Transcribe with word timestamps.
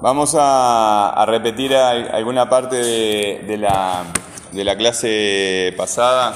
Vamos 0.00 0.36
a, 0.38 1.24
repetir 1.26 1.74
alguna 1.74 2.50
parte 2.50 2.76
de, 2.76 3.56
la, 3.56 4.04
de, 4.52 4.64
la, 4.64 4.76
clase 4.76 5.72
pasada. 5.74 6.34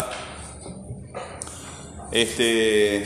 Este, 2.11 3.05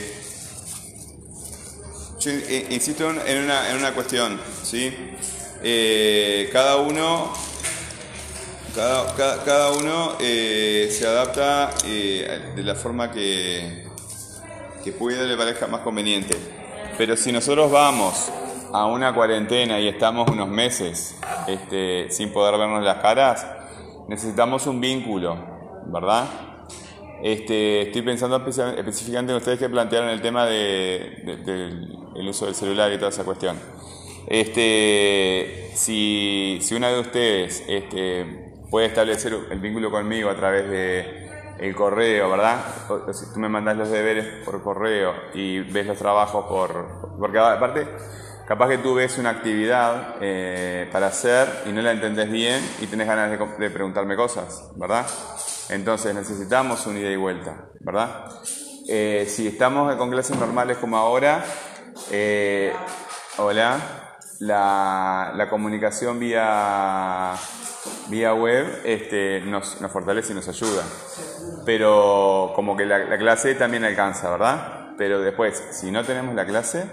yo 2.21 2.31
insisto 2.71 3.11
en 3.11 3.45
una, 3.45 3.71
en 3.71 3.79
una 3.79 3.93
cuestión, 3.93 4.41
¿sí? 4.63 4.95
Eh, 5.63 6.49
cada 6.53 6.77
uno, 6.77 7.33
cada, 8.77 9.45
cada, 9.45 9.73
uno 9.73 10.13
eh, 10.21 10.89
se 10.97 11.07
adapta 11.07 11.71
eh, 11.85 12.53
de 12.55 12.63
la 12.63 12.77
forma 12.77 13.11
que, 13.11 13.89
que 14.85 14.93
pueda 14.93 15.25
le 15.25 15.37
parezca 15.37 15.67
más 15.67 15.81
conveniente. 15.81 16.37
Pero 16.97 17.17
si 17.17 17.33
nosotros 17.33 17.73
vamos 17.73 18.31
a 18.75 18.87
una 18.87 19.15
cuarentena 19.15 19.79
y 19.79 19.87
estamos 19.87 20.29
unos 20.29 20.49
meses 20.49 21.17
este, 21.47 22.11
sin 22.11 22.33
poder 22.33 22.59
vernos 22.59 22.83
las 22.83 22.97
caras, 22.97 23.47
necesitamos 24.09 24.67
un 24.67 24.81
vínculo, 24.81 25.37
¿verdad? 25.87 26.25
Este, 27.23 27.83
estoy 27.83 28.03
pensando 28.03 28.37
específicamente 28.45 29.31
en 29.31 29.39
ustedes 29.39 29.61
que 29.61 29.69
plantearon 29.69 30.09
el 30.09 30.21
tema 30.21 30.47
del 30.47 32.29
uso 32.29 32.47
del 32.47 32.57
celular 32.57 32.93
y 32.93 32.97
toda 32.97 33.11
esa 33.11 33.23
cuestión. 33.23 33.57
Este, 34.27 35.71
si, 35.75 36.59
si 36.61 36.75
una 36.75 36.89
de 36.89 36.99
ustedes 36.99 37.63
este, 37.69 38.57
puede 38.71 38.87
establecer 38.87 39.39
el 39.53 39.61
vínculo 39.61 39.89
conmigo 39.93 40.31
a 40.31 40.35
través 40.35 40.69
de 40.69 41.31
el 41.61 41.77
correo, 41.77 42.29
¿verdad? 42.29 42.59
O, 42.89 43.13
si 43.13 43.33
tú 43.33 43.39
me 43.39 43.49
mandas 43.49 43.77
los 43.77 43.89
deberes 43.89 44.45
por 44.45 44.61
correo 44.65 45.15
y 45.33 45.61
ves 45.61 45.87
los 45.87 45.97
trabajos 45.97 46.47
por... 46.47 47.15
Porque 47.21 47.39
aparte, 47.39 47.87
Capaz 48.47 48.69
que 48.69 48.79
tú 48.79 48.95
ves 48.95 49.17
una 49.17 49.31
actividad 49.31 50.17
eh, 50.21 50.87
para 50.93 51.07
hacer 51.07 51.49
y 51.65 51.73
no 51.73 51.81
la 51.81 51.93
entendés 51.93 52.31
bien 52.31 52.63
y 52.83 52.87
tenés 52.87 53.07
ganas 53.07 53.31
de, 53.31 53.71
preguntarme 53.71 54.17
cosas, 54.17 54.71
¿verdad? 54.77 55.07
Entonces 55.71 56.15
necesitamos 56.15 56.87
un 56.87 56.99
ida 56.99 57.09
y 57.11 57.17
vuelta, 57.17 57.71
¿verdad? 57.81 58.27
Eh, 58.87 59.25
si 59.31 59.47
estamos 59.47 59.97
con 59.97 60.11
clases 60.11 60.39
normales 60.39 60.77
como 60.77 60.99
ahora, 60.99 61.43
eh, 62.11 62.71
hola, 63.39 63.79
la, 64.41 65.47
comunicación 65.49 66.19
vía, 66.19 67.33
vía 68.09 68.35
web 68.35 68.83
este, 68.85 69.41
nos, 69.41 69.77
fortalece 69.91 70.33
y 70.33 70.37
nos 70.37 70.49
ayuda. 70.49 70.83
Pero 71.65 72.53
como 72.55 72.77
que 72.77 72.85
la, 72.85 72.99
la 72.99 73.17
clase 73.17 73.55
también 73.55 73.85
alcanza, 73.85 74.29
¿verdad? 74.29 74.91
Pero 74.99 75.21
después, 75.21 75.63
si 75.71 75.91
no 75.91 76.05
tenemos 76.05 76.35
la 76.35 76.45
clase, 76.45 76.85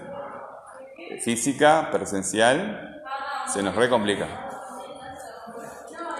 física, 1.23 1.89
presencial, 1.91 3.03
se 3.47 3.61
nos 3.61 3.75
recomplica. 3.75 4.27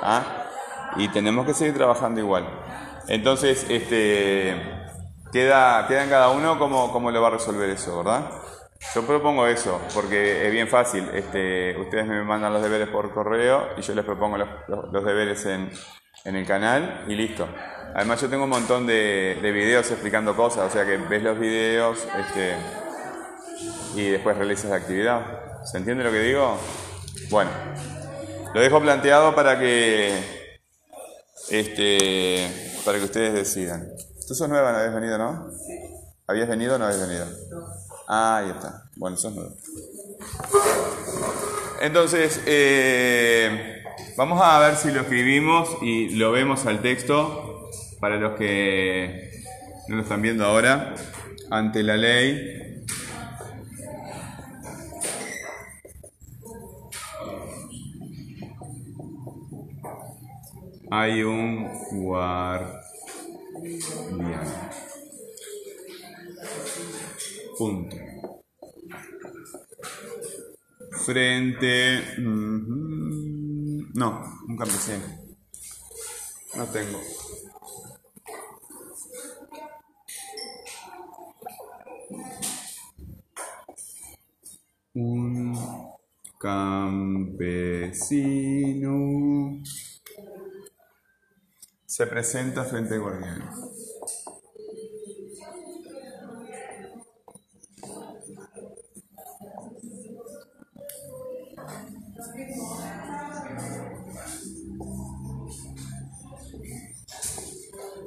¿Ah? 0.01 0.23
Y 0.97 1.07
tenemos 1.09 1.45
que 1.45 1.53
seguir 1.53 1.75
trabajando 1.75 2.19
igual. 2.19 2.47
Entonces, 3.07 3.65
este, 3.69 4.55
queda, 5.31 5.87
queda 5.87 6.03
en 6.03 6.09
cada 6.09 6.29
uno 6.29 6.59
cómo, 6.59 6.91
cómo 6.91 7.11
lo 7.11 7.21
va 7.21 7.29
a 7.29 7.31
resolver 7.31 7.69
eso, 7.69 7.97
¿verdad? 7.97 8.29
Yo 8.95 9.05
propongo 9.05 9.45
eso, 9.47 9.79
porque 9.93 10.45
es 10.45 10.51
bien 10.51 10.67
fácil. 10.67 11.07
Este, 11.13 11.77
ustedes 11.79 12.05
me 12.07 12.23
mandan 12.23 12.51
los 12.53 12.61
deberes 12.61 12.89
por 12.89 13.13
correo 13.13 13.69
y 13.77 13.81
yo 13.81 13.93
les 13.93 14.03
propongo 14.03 14.37
los, 14.37 15.03
deberes 15.03 15.45
en, 15.45 15.71
en, 16.25 16.35
el 16.35 16.45
canal 16.45 17.05
y 17.07 17.15
listo. 17.15 17.47
Además 17.95 18.21
yo 18.21 18.29
tengo 18.29 18.45
un 18.45 18.49
montón 18.49 18.87
de, 18.87 19.37
de 19.41 19.51
videos 19.51 19.89
explicando 19.91 20.35
cosas, 20.35 20.67
o 20.67 20.69
sea 20.69 20.85
que 20.85 20.97
ves 20.97 21.23
los 21.23 21.39
videos, 21.39 22.07
este, 22.17 22.55
y 23.95 24.09
después 24.09 24.37
realizas 24.37 24.69
la 24.69 24.77
actividad. 24.77 25.63
¿Se 25.63 25.77
entiende 25.77 26.03
lo 26.03 26.11
que 26.11 26.19
digo? 26.19 26.57
Bueno, 27.29 27.51
lo 28.53 28.61
dejo 28.61 28.81
planteado 28.81 29.35
para 29.35 29.59
que 29.59 30.41
este 31.49 32.47
para 32.85 32.97
que 32.97 33.05
ustedes 33.05 33.33
decidan. 33.33 33.87
Tú 34.27 34.35
sos 34.35 34.49
nueva, 34.49 34.71
no 34.71 34.77
habías 34.79 34.95
venido, 34.95 35.17
¿no? 35.17 35.51
¿Habías 36.27 36.47
venido 36.47 36.75
o 36.75 36.77
no 36.77 36.85
habías 36.85 37.07
venido? 37.07 37.25
Ah, 38.07 38.37
ahí 38.37 38.49
está. 38.49 38.89
Bueno, 38.95 39.17
sos 39.17 39.33
nueva. 39.33 39.51
Entonces, 41.81 42.41
eh, 42.45 43.83
vamos 44.15 44.39
a 44.41 44.59
ver 44.59 44.75
si 44.75 44.91
lo 44.91 45.01
escribimos 45.01 45.69
y 45.81 46.09
lo 46.15 46.31
vemos 46.31 46.65
al 46.65 46.81
texto 46.81 47.69
para 47.99 48.17
los 48.17 48.37
que 48.37 49.43
no 49.87 49.97
lo 49.97 50.03
están 50.03 50.21
viendo 50.21 50.45
ahora. 50.45 50.95
Ante 51.49 51.83
la 51.83 51.97
ley, 51.97 52.60
hay 60.93 61.23
un 61.23 61.69
guardián. 62.03 62.83
Punto. 67.57 67.95
Frente. 71.05 72.01
No, 72.17 74.21
un 74.49 74.57
campesino. 74.57 75.05
No 76.55 76.65
tengo. 76.67 76.99
Un 84.93 85.57
campesino 86.37 87.31
se 92.01 92.07
presenta 92.07 92.63
frente 92.63 92.95
al 92.95 92.99
guardián. 92.99 93.51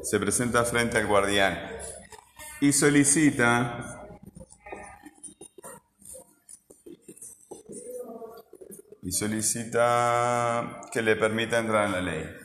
Se 0.02 0.18
presenta 0.18 0.64
frente 0.64 0.98
al 0.98 1.06
guardián 1.06 1.56
y 2.60 2.72
solicita 2.72 4.08
y 9.02 9.12
solicita 9.12 10.80
que 10.90 11.00
le 11.00 11.14
permita 11.14 11.60
entrar 11.60 11.86
en 11.86 11.92
la 11.92 12.00
ley. 12.00 12.44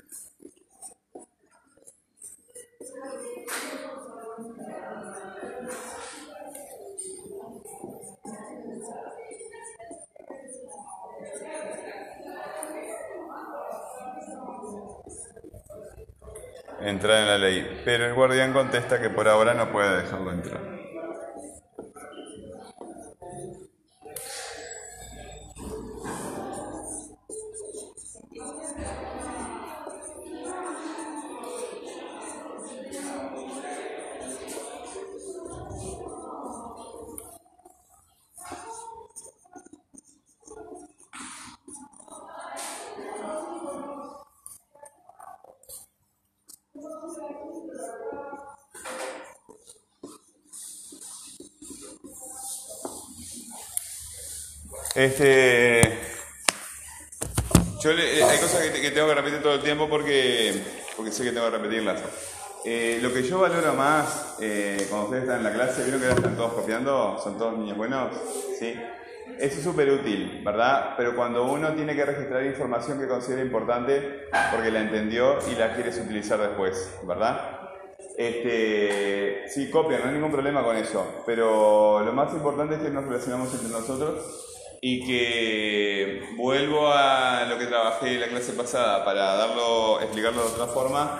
Entrar 16.81 17.22
en 17.22 17.28
la 17.28 17.38
ley, 17.38 17.81
pero 17.85 18.06
el 18.06 18.13
guardián 18.13 18.53
contesta 18.53 19.00
que 19.00 19.09
por 19.09 19.28
ahora 19.28 19.53
no 19.53 19.72
puede 19.72 20.01
dejarlo 20.03 20.31
entrar. 20.31 20.78
Este, 55.00 55.98
yo 57.80 57.92
eh, 57.92 58.22
hay 58.22 58.38
cosas 58.38 58.63
que, 58.68 58.92
tengo 58.92 59.07
que 59.07 59.16
repetir 59.16 59.42
todo 59.42 59.54
el 59.54 59.62
tiempo 59.62 59.88
porque, 59.88 60.62
porque 60.98 61.10
sé 61.10 61.24
que 61.24 61.31
tengo 61.31 61.50
que 61.50 61.57
repetirlas. 61.57 62.01
Eh, 62.66 63.00
lo 63.01 63.13
que 63.13 63.24
yo 63.24 63.40
valoro 63.40 63.74
más 63.75 64.36
eh, 64.42 64.88
cuando 64.90 65.06
ustedes 65.06 65.24
están 65.24 65.38
en 65.38 65.44
la 65.46 65.54
clase, 65.54 65.84
¿vieron 65.84 66.01
que 66.01 66.07
ahora 66.07 66.18
están 66.18 66.36
todos 66.36 66.51
copiando? 66.51 67.18
¿Son 67.24 67.38
todos 67.38 67.57
niños 67.57 67.78
buenos? 67.78 68.12
Sí. 68.60 68.78
Eso 69.40 69.57
es 69.60 69.63
súper 69.63 69.90
útil, 69.90 70.42
¿verdad? 70.44 70.96
Pero 70.98 71.16
cuando 71.16 71.46
uno 71.46 71.72
tiene 71.75 71.96
que 71.96 72.04
registrar 72.04 72.46
información 72.46 73.00
que 73.00 73.07
considera 73.07 73.42
importante 73.42 74.25
porque 74.51 74.69
la 74.69 74.81
entendió 74.81 75.38
y 75.50 75.56
la 75.56 75.75
quieres 75.75 75.98
utilizar 75.98 76.42
después, 76.42 76.92
¿verdad? 77.04 77.57
Este, 78.18 79.46
sí, 79.48 79.69
copian, 79.69 80.01
no 80.01 80.07
hay 80.10 80.16
ningún 80.16 80.34
problema 80.34 80.62
con 80.62 80.75
eso. 80.75 81.24
Pero 81.25 82.01
lo 82.04 82.12
más 82.12 82.34
importante 82.34 82.75
es 82.75 82.81
que 82.81 82.90
nos 82.90 83.06
relacionamos 83.06 83.54
entre 83.54 83.69
nosotros 83.69 84.49
y 84.81 85.05
que 85.05 86.35
vuelvo 86.37 86.87
a 86.91 87.45
lo 87.49 87.57
que 87.57 87.65
trabajé 87.65 88.17
la 88.17 88.27
clase 88.27 88.53
pasada 88.53 89.03
para 89.03 89.35
darlo, 89.35 89.99
explicarlo 90.01 90.41
de 90.41 90.53
otra 90.53 90.67
forma, 90.67 91.19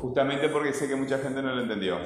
justamente 0.00 0.48
porque 0.48 0.72
sé 0.72 0.88
que 0.88 0.96
mucha 0.96 1.18
gente 1.18 1.42
no 1.42 1.54
lo 1.54 1.62
entendió, 1.62 1.98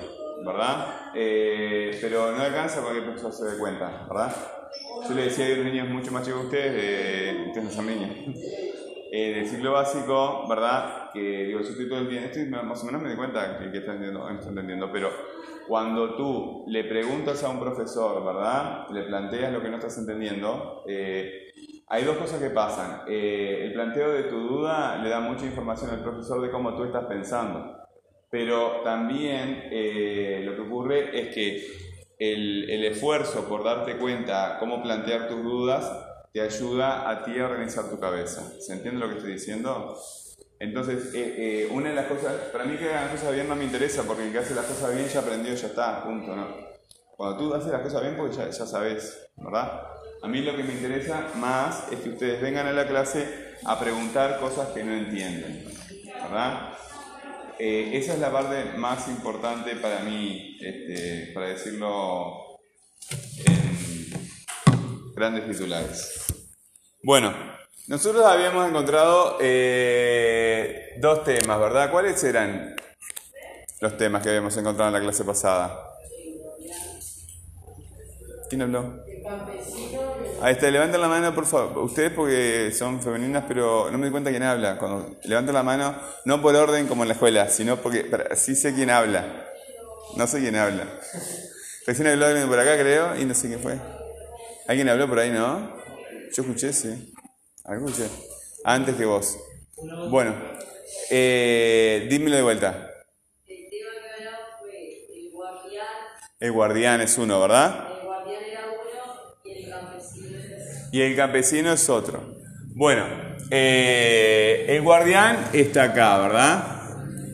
¿verdad? 0.45 1.11
Eh, 1.15 1.99
pero 2.01 2.33
no 2.33 2.43
alcanza 2.43 2.83
porque 2.83 2.99
el 2.99 3.05
profesor 3.05 3.33
se 3.33 3.45
dé 3.45 3.59
cuenta, 3.59 4.07
¿verdad? 4.09 4.35
Yo 5.09 5.15
le 5.15 5.25
decía 5.25 5.47
a 5.47 5.49
los 5.51 5.65
niños 5.65 5.89
mucho 5.89 6.11
más 6.11 6.25
chicos 6.25 6.41
que 6.43 6.47
ustedes, 6.47 6.73
de, 6.75 7.47
ustedes 7.49 7.65
no 7.65 7.71
son 7.71 7.87
niños, 7.87 8.11
eh, 9.11 9.35
del 9.35 9.47
ciclo 9.47 9.73
básico, 9.73 10.47
¿verdad? 10.49 11.11
Que 11.13 11.47
digo, 11.47 11.61
yo 11.61 11.69
estoy 11.69 11.89
todo 11.89 12.01
el 12.01 12.11
día, 12.11 12.27
estoy, 12.27 12.47
más 12.47 12.83
o 12.83 12.87
menos 12.87 13.03
me 13.03 13.11
di 13.11 13.17
cuenta 13.17 13.59
que, 13.59 13.71
que 13.71 13.79
está 13.79 13.93
entendiendo, 13.93 14.29
está 14.29 14.49
entendiendo, 14.51 14.93
pero 14.93 15.11
cuando 15.69 16.17
tú 16.17 16.65
le 16.67 16.85
preguntas 16.85 17.45
a 17.45 17.51
un 17.51 17.61
profesor, 17.61 18.25
¿verdad? 18.25 18.89
Le 18.91 19.03
planteas 19.03 19.53
lo 19.53 19.61
que 19.61 19.69
no 19.69 19.77
estás 19.77 19.99
entendiendo, 19.99 20.83
eh, 20.89 21.53
hay 21.87 22.05
dos 22.05 22.17
cosas 22.17 22.41
que 22.41 22.51
pasan. 22.51 23.03
Eh, 23.07 23.65
el 23.65 23.75
planteo 23.75 24.13
de 24.13 24.25
tu 24.25 24.39
duda 24.39 24.97
le 25.03 25.11
da 25.11 25.21
mucha 25.21 25.45
información 25.45 25.91
al 25.91 26.03
profesor 26.03 26.41
de 26.41 26.51
cómo 26.51 26.75
tú 26.75 26.85
estás 26.85 27.05
pensando, 27.05 27.77
pero 28.31 28.81
también 28.83 29.69
eh, 29.71 30.43
lo 30.45 30.55
que 30.55 30.63
ocurre 30.63 31.21
es 31.21 31.35
que 31.35 31.67
el, 32.19 32.69
el 32.71 32.85
esfuerzo 32.85 33.47
por 33.47 33.63
darte 33.63 33.97
cuenta 33.97 34.57
cómo 34.59 34.83
plantear 34.83 35.29
tus 35.29 35.43
dudas 35.43 36.08
te 36.33 36.41
ayuda 36.41 37.09
a 37.09 37.25
ti 37.25 37.39
a 37.39 37.47
organizar 37.47 37.89
tu 37.89 37.99
cabeza. 37.99 38.43
¿Se 38.61 38.73
entiende 38.73 39.01
lo 39.01 39.09
que 39.09 39.17
estoy 39.17 39.33
diciendo? 39.33 39.97
Entonces, 40.61 41.15
eh, 41.15 41.35
eh, 41.39 41.69
una 41.71 41.91
de 41.91 41.95
las 41.95 42.07
cosas, 42.07 42.33
para 42.53 42.65
mí 42.65 42.77
que 42.77 42.89
hagan 42.89 43.05
las 43.05 43.13
cosas 43.13 43.35
bien 43.35 43.49
no 43.49 43.55
me 43.55 43.65
interesa, 43.65 44.03
porque 44.03 44.27
el 44.27 44.33
que 44.33 44.39
hace 44.39 44.55
las 44.55 44.67
cosas 44.67 44.95
bien 44.95 45.09
ya 45.09 45.21
aprendió, 45.21 45.55
ya 45.55 45.67
está, 45.69 46.03
punto, 46.03 46.35
¿no? 46.35 46.47
Cuando 47.17 47.39
tú 47.39 47.55
haces 47.55 47.71
las 47.71 47.83
cosas 47.83 48.03
bien, 48.03 48.17
pues 48.17 48.37
ya, 48.37 48.51
ya 48.51 48.67
sabes, 48.67 49.31
¿verdad? 49.37 49.83
A 50.23 50.27
mí 50.27 50.43
lo 50.43 50.57
que 50.57 50.65
me 50.65 50.73
interesa 50.73 51.29
más 51.37 51.93
es 51.93 52.01
que 52.01 52.11
ustedes 52.11 52.43
vengan 52.43 52.67
a 52.67 52.73
la 52.73 52.89
clase 52.89 53.57
a 53.65 53.79
preguntar 53.79 54.41
cosas 54.41 54.69
que 54.69 54.83
no 54.83 54.93
entienden, 54.93 55.65
¿verdad? 56.23 56.75
Eh, 57.59 57.91
esa 57.95 58.15
es 58.15 58.21
la 58.21 58.33
parte 58.33 58.77
más 58.77 59.09
importante 59.09 59.77
para 59.77 60.01
mí, 60.01 60.57
este, 60.61 61.33
para 61.35 61.49
decirlo 61.49 62.59
grandes 65.19 65.51
titulares. 65.51 66.25
Bueno, 67.03 67.35
nosotros 67.89 68.25
habíamos 68.25 68.69
encontrado 68.69 69.39
eh, 69.41 70.97
dos 71.01 71.25
temas, 71.25 71.59
¿verdad? 71.59 71.91
¿Cuáles 71.91 72.23
eran 72.23 72.77
los 73.81 73.97
temas 73.97 74.23
que 74.23 74.29
habíamos 74.29 74.57
encontrado 74.57 74.89
en 74.89 74.95
la 74.95 75.01
clase 75.01 75.25
pasada? 75.25 75.85
¿Quién 78.49 78.63
habló? 78.63 79.05
Ahí 80.41 80.53
está, 80.53 80.71
levanten 80.71 81.01
la 81.01 81.09
mano, 81.09 81.35
por 81.35 81.47
favor. 81.47 81.79
Ustedes 81.79 82.13
porque 82.13 82.73
son 82.73 83.03
femeninas, 83.03 83.45
pero 83.47 83.91
no 83.91 83.99
me 83.99 84.07
di 84.07 84.13
cuenta 84.13 84.31
quién 84.31 84.43
habla. 84.43 84.79
Cuando 84.79 85.17
levanten 85.25 85.55
la 85.55 85.63
mano, 85.63 85.95
no 86.25 86.41
por 86.41 86.55
orden 86.55 86.87
como 86.87 87.03
en 87.03 87.09
la 87.09 87.15
escuela, 87.15 87.49
sino 87.49 87.77
porque 87.79 88.09
sí 88.37 88.55
sé 88.55 88.75
quién 88.75 88.91
habla. 88.91 89.47
No 90.17 90.27
sé 90.27 90.39
quién 90.41 90.57
habla. 90.57 90.85
Recién 91.87 92.09
habló 92.09 92.27
alguien 92.27 92.49
por 92.49 92.59
acá, 92.59 92.79
creo, 92.79 93.17
y 93.17 93.25
no 93.25 93.35
sé 93.35 93.49
quién 93.49 93.61
fue. 93.61 93.79
¿Alguien 94.69 94.91
habló 94.91 95.09
por 95.09 95.19
ahí, 95.19 95.31
no? 95.31 95.79
Yo 96.31 96.43
escuché, 96.43 96.75
sí. 96.75 97.15
¿Algo 97.65 97.89
escuché? 97.89 98.11
Antes 98.65 98.97
que 98.97 99.07
vos. 99.07 99.39
Bueno, 100.11 100.35
eh, 101.11 102.07
dímelo 102.11 102.37
de 102.37 102.43
vuelta. 102.43 102.91
El 103.47 103.71
tema 103.71 103.91
que 103.99 104.27
hablamos 104.27 104.47
fue 104.61 105.07
el 105.17 105.31
guardián, 105.33 105.87
El 106.39 106.53
guardián 106.53 107.01
es 107.01 107.17
uno, 107.17 107.41
¿verdad? 107.41 107.89
el 107.99 108.05
guardián 108.07 108.43
era 108.45 108.67
uno 108.67 109.41
y 109.43 109.53
el 109.65 109.71
campesino 109.71 110.39
era 110.39 110.57
otro. 110.57 110.89
Y 110.93 111.01
el 111.01 111.17
campesino 111.17 111.73
es 111.73 111.89
otro. 111.89 112.37
Bueno, 112.75 113.07
eh, 113.51 114.67
el 114.69 114.83
guardián 114.83 115.49
está 115.55 115.85
acá, 115.85 116.19
¿verdad? 116.19 116.75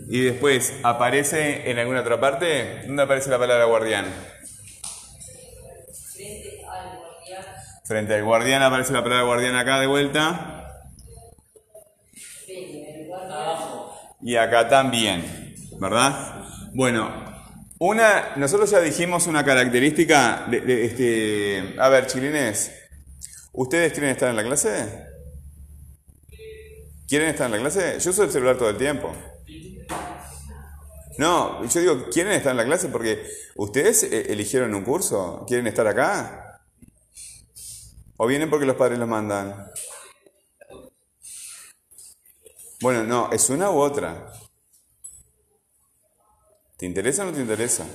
Y 0.09 0.21
después 0.21 0.73
aparece 0.85 1.69
en 1.69 1.81
alguna 1.81 2.03
otra 2.03 2.21
parte. 2.21 2.83
¿Dónde 2.87 3.03
aparece 3.03 3.29
la 3.29 3.41
palabra 3.41 3.65
guardián? 3.65 4.05
Frente 7.87 8.15
al 8.15 8.25
guardián 8.25 8.63
aparece 8.63 8.95
la 8.95 9.03
palabra 9.03 9.27
guardián 9.27 9.57
acá 9.57 9.79
de 9.79 9.87
vuelta. 9.87 10.65
Y 14.23 14.37
acá 14.37 14.71
también, 14.71 15.55
¿verdad? 15.79 16.47
Bueno, 16.73 17.13
una, 17.79 18.37
nosotros 18.37 18.71
ya 18.71 18.81
dijimos 18.81 19.27
una 19.27 19.45
característica 19.45 20.47
de 20.51 20.85
este. 20.87 21.79
A 21.79 21.91
ver, 21.91 22.07
chilines, 22.07 22.73
¿ustedes 23.53 23.93
quieren 23.93 24.13
estar 24.13 24.31
en 24.31 24.37
la 24.37 24.45
clase? 24.45 25.05
¿Quieren 27.07 27.29
estar 27.29 27.47
en 27.47 27.53
la 27.53 27.59
clase? 27.59 27.99
Yo 28.01 28.11
uso 28.13 28.25
el 28.25 28.31
celular 28.31 28.57
todo 28.57 28.71
el 28.71 28.79
tiempo. 28.79 29.15
No, 31.19 31.63
yo 31.69 31.81
digo, 31.81 32.09
¿quieren 32.11 32.33
estar 32.33 32.53
en 32.53 32.57
la 32.57 32.65
clase? 32.65 32.89
Porque 32.89 33.27
ustedes 33.57 34.05
eh, 34.05 34.33
eligieron 34.33 34.75
un 34.75 34.85
curso, 34.85 35.45
¿quieren 35.47 35.67
estar 35.67 35.87
acá? 35.87 36.44
¿O 38.17 38.27
vienen 38.27 38.49
porque 38.49 38.67
los 38.67 38.77
padres 38.77 38.99
los 38.99 39.09
mandan? 39.09 39.71
Bueno, 42.81 43.03
no, 43.03 43.33
es 43.33 43.51
una 43.51 43.71
u 43.71 43.79
otra. 43.81 44.33
¿Te 46.77 46.87
interesa 46.87 47.23
o 47.23 47.27
no 47.27 47.33
te 47.33 47.41
interesa? 47.41 47.87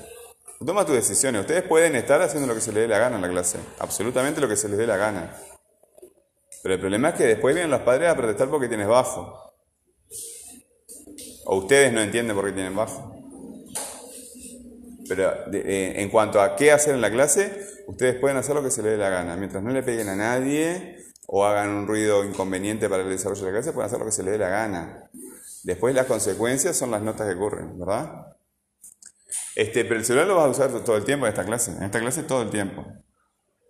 Toma 0.65 0.85
tus 0.85 0.95
decisiones. 0.95 1.41
Ustedes 1.41 1.63
pueden 1.63 1.95
estar 1.95 2.21
haciendo 2.21 2.47
lo 2.47 2.55
que 2.55 2.61
se 2.61 2.73
les 2.73 2.83
dé 2.83 2.87
la 2.87 2.97
gana 2.97 3.15
en 3.15 3.21
la 3.21 3.29
clase. 3.29 3.59
Absolutamente 3.79 4.41
lo 4.41 4.49
que 4.49 4.57
se 4.57 4.67
les 4.67 4.77
dé 4.77 4.87
la 4.87 4.97
gana. 4.97 5.37
Pero 6.61 6.73
el 6.73 6.81
problema 6.81 7.09
es 7.09 7.15
que 7.15 7.25
después 7.25 7.55
vienen 7.55 7.71
los 7.71 7.81
padres 7.81 8.09
a 8.09 8.15
protestar 8.15 8.49
porque 8.49 8.67
tienes 8.67 8.87
bajo. 8.87 9.53
O 11.45 11.57
ustedes 11.57 11.93
no 11.93 12.01
entienden 12.01 12.35
por 12.35 12.45
qué 12.45 12.51
tienen 12.51 12.75
bajo. 12.75 13.15
Pero 15.07 15.53
eh, 15.53 15.93
en 15.95 16.09
cuanto 16.09 16.41
a 16.41 16.55
qué 16.55 16.71
hacer 16.71 16.93
en 16.93 17.01
la 17.01 17.09
clase, 17.09 17.65
ustedes 17.89 18.15
pueden 18.19 18.37
hacer 18.37 18.55
lo 18.55 18.63
que 18.63 18.71
se 18.71 18.81
les 18.81 18.91
dé 18.93 18.97
la 18.97 19.09
gana. 19.09 19.35
Mientras 19.35 19.63
no 19.63 19.71
le 19.71 19.83
peguen 19.83 20.09
a 20.09 20.15
nadie 20.15 20.97
o 21.27 21.45
hagan 21.45 21.69
un 21.69 21.87
ruido 21.87 22.23
inconveniente 22.23 22.89
para 22.89 23.03
el 23.03 23.09
desarrollo 23.09 23.41
de 23.45 23.51
la 23.51 23.57
clase, 23.57 23.73
pueden 23.73 23.87
hacer 23.87 23.99
lo 23.99 24.05
que 24.05 24.11
se 24.11 24.23
les 24.23 24.33
dé 24.33 24.37
la 24.39 24.49
gana. 24.49 25.09
Después 25.63 25.93
las 25.93 26.05
consecuencias 26.05 26.75
son 26.77 26.91
las 26.91 27.01
notas 27.01 27.27
que 27.27 27.35
ocurren, 27.35 27.77
¿verdad? 27.77 28.27
Este, 29.55 29.83
pero 29.83 29.95
el 29.97 30.05
celular 30.05 30.27
lo 30.27 30.35
vas 30.35 30.45
a 30.45 30.49
usar 30.49 30.83
todo 30.83 30.95
el 30.95 31.03
tiempo 31.03 31.25
en 31.25 31.31
esta 31.31 31.45
clase. 31.45 31.71
En 31.71 31.83
esta 31.83 31.99
clase 31.99 32.23
todo 32.23 32.41
el 32.43 32.49
tiempo. 32.49 32.85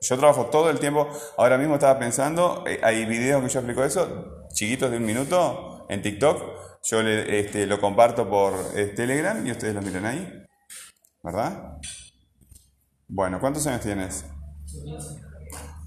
Yo 0.01 0.17
trabajo 0.17 0.45
todo 0.45 0.69
el 0.69 0.79
tiempo. 0.79 1.09
Ahora 1.37 1.57
mismo 1.57 1.73
estaba 1.75 1.99
pensando, 1.99 2.63
eh, 2.67 2.79
hay 2.83 3.05
videos 3.05 3.41
que 3.43 3.49
yo 3.49 3.59
explico 3.59 3.83
eso, 3.83 4.45
chiquitos 4.53 4.91
de 4.91 4.97
un 4.97 5.05
minuto, 5.05 5.85
en 5.89 6.01
TikTok. 6.01 6.41
Yo 6.83 7.01
le- 7.03 7.39
este, 7.39 7.65
lo 7.65 7.81
comparto 7.81 8.29
por 8.29 8.53
eh, 8.75 8.85
Telegram 8.95 9.45
y 9.45 9.51
ustedes 9.51 9.73
lo 9.75 9.81
miran 9.81 10.05
ahí. 10.05 10.45
¿Verdad? 11.23 11.77
Bueno, 13.09 13.39
¿cuántos 13.39 13.65
años 13.67 13.81
tienes? 13.81 14.23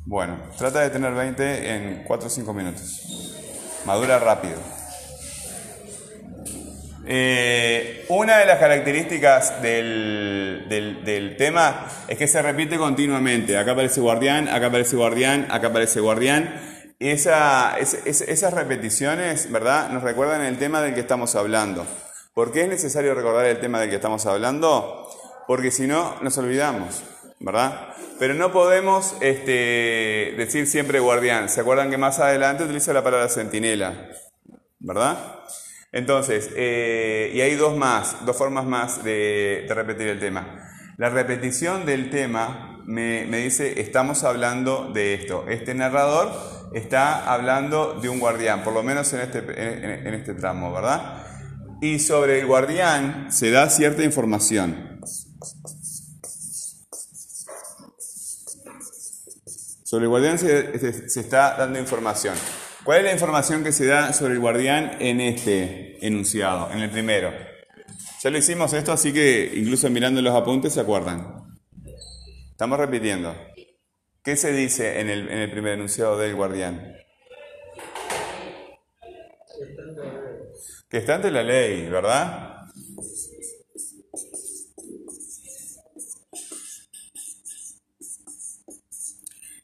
Bueno, 0.05 0.38
trata 0.59 0.81
de 0.81 0.91
tener 0.91 1.14
20 1.14 1.75
en 1.75 2.05
4 2.05 2.26
o 2.26 2.31
5 2.31 2.52
minutos. 2.52 3.00
Madura 3.87 4.19
rápido. 4.19 4.59
Eh, 7.05 8.05
una 8.09 8.38
de 8.38 8.47
las 8.47 8.59
características 8.59 9.61
del, 9.61 10.67
del- 10.69 11.37
tema 11.37 11.87
es 12.07 12.17
que 12.19 12.29
se 12.29 12.41
repite 12.43 12.76
continuamente. 12.76 13.57
Acá 13.59 13.73
aparece 13.73 14.00
guardián, 14.00 14.49
acá 14.49 14.67
aparece 14.67 14.97
guardián, 14.97 15.47
acá 15.50 15.69
aparece 15.69 16.00
guardián. 16.00 16.61
Esa- 17.00 17.76
es- 17.79 17.99
es- 18.05 18.21
esas 18.21 18.52
repeticiones, 18.55 19.50
¿verdad? 19.50 19.91
Nos 19.91 20.02
recuerdan 20.05 20.43
el 20.43 20.59
tema 20.59 20.81
del 20.81 20.95
que 20.95 21.00
estamos 21.00 21.35
hablando. 21.35 21.85
¿Por 22.35 22.52
qué 22.52 22.62
es 22.62 22.69
necesario 22.69 23.14
recordar 23.14 23.47
el 23.47 23.59
tema 23.61 23.81
del 23.81 23.91
que 23.91 23.97
estamos 23.97 24.25
hablando? 24.26 25.09
Porque 25.49 25.73
si 25.73 25.88
no, 25.88 26.14
nos 26.23 26.38
olvidamos, 26.38 27.02
¿verdad? 27.42 27.88
Pero 28.18 28.34
no 28.34 28.52
podemos 28.52 29.16
este, 29.20 30.34
decir 30.37 30.66
siempre 30.66 31.00
guardián. 31.00 31.49
¿Se 31.49 31.61
acuerdan 31.61 31.90
que 31.90 31.99
más 31.99 32.18
adelante 32.18 32.64
utiliza 32.64 32.92
la 32.92 33.02
palabra 33.02 33.28
centinela? 33.28 34.08
¿verdad? 34.84 35.16
Entonces, 35.92 36.50
eh, 36.56 37.30
y 37.34 37.40
hay 37.40 37.54
dos 37.54 37.76
más, 37.76 38.25
dos 38.25 38.37
formas 38.37 38.64
más 38.64 39.04
de, 39.04 39.66
repetir 39.68 40.08
el 40.08 40.18
tema. 40.18 40.58
La 40.99 41.08
repetición 41.11 41.84
del 41.87 42.11
tema 42.11 42.82
me, 42.87 43.26
me 43.26 43.38
dice, 43.38 43.80
estamos 43.80 44.25
hablando 44.25 44.90
de 44.92 45.14
esto. 45.14 45.44
Este 45.49 45.75
narrador 45.75 46.32
está 46.75 47.32
hablando 47.32 47.99
de 48.00 48.08
un 48.08 48.18
guardián, 48.18 48.64
por 48.64 48.72
lo 48.72 48.82
menos 48.82 49.12
en 49.12 49.20
este, 49.20 49.38
en- 49.38 50.06
en 50.06 50.14
este 50.14 50.34
tramo, 50.34 50.72
¿verdad? 50.72 51.25
Y 51.80 51.99
sobre 51.99 52.40
el 52.40 52.46
guardián 52.46 53.30
se 53.30 53.50
da 53.50 53.68
cierta 53.68 54.02
información. 54.02 54.91
Sobre 59.92 60.04
el 60.04 60.08
guardián 60.08 60.38
se, 60.38 60.78
se- 60.78 61.20
está 61.20 61.54
dando 61.58 61.78
información. 61.78 62.34
¿Cuál 62.82 63.00
es 63.00 63.04
la 63.04 63.12
información 63.12 63.62
que 63.62 63.72
se 63.72 63.84
da 63.84 64.14
sobre 64.14 64.32
el 64.32 64.40
guardián 64.40 64.96
en 65.00 65.20
este 65.20 65.99
enunciado, 66.06 66.70
en 66.72 66.78
el 66.78 66.88
primero? 66.88 67.30
Ya 68.22 68.30
lo 68.30 68.38
hicimos 68.38 68.72
esto, 68.72 68.90
así 68.92 69.12
que 69.12 69.52
incluso 69.54 69.90
mirando 69.90 70.22
los 70.22 70.34
apuntes 70.34 70.72
se 70.72 70.80
acuerdan. 70.80 71.44
Estamos 72.52 72.78
repitiendo. 72.78 73.37
¿Qué 74.25 74.34
se 74.37 74.52
dice 74.54 74.99
en 74.99 75.11
el, 75.11 75.28
en 75.28 75.38
el 75.40 75.50
primer 75.50 75.75
enunciado 75.75 76.16
del 76.16 76.37
guardián? 76.37 76.96
Que 80.88 80.96
está 80.96 81.16
ante 81.16 81.30
la 81.30 81.42
ley, 81.42 81.87
¿verdad? 81.90 82.51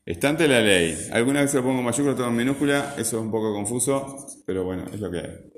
Está 0.09 0.31
ante 0.31 0.49
la 0.49 0.62
ley. 0.62 0.97
Alguna 1.12 1.43
vez 1.43 1.53
lo 1.53 1.62
pongo 1.62 1.81
en 1.81 1.85
mayúscula, 1.85 2.17
todo 2.17 2.29
en 2.29 2.37
minúscula, 2.37 2.95
eso 2.97 3.19
es 3.19 3.23
un 3.23 3.31
poco 3.31 3.53
confuso, 3.53 4.17
pero 4.47 4.65
bueno, 4.65 4.85
es 4.91 4.99
lo 5.00 5.11
que 5.11 5.19
hay. 5.19 5.50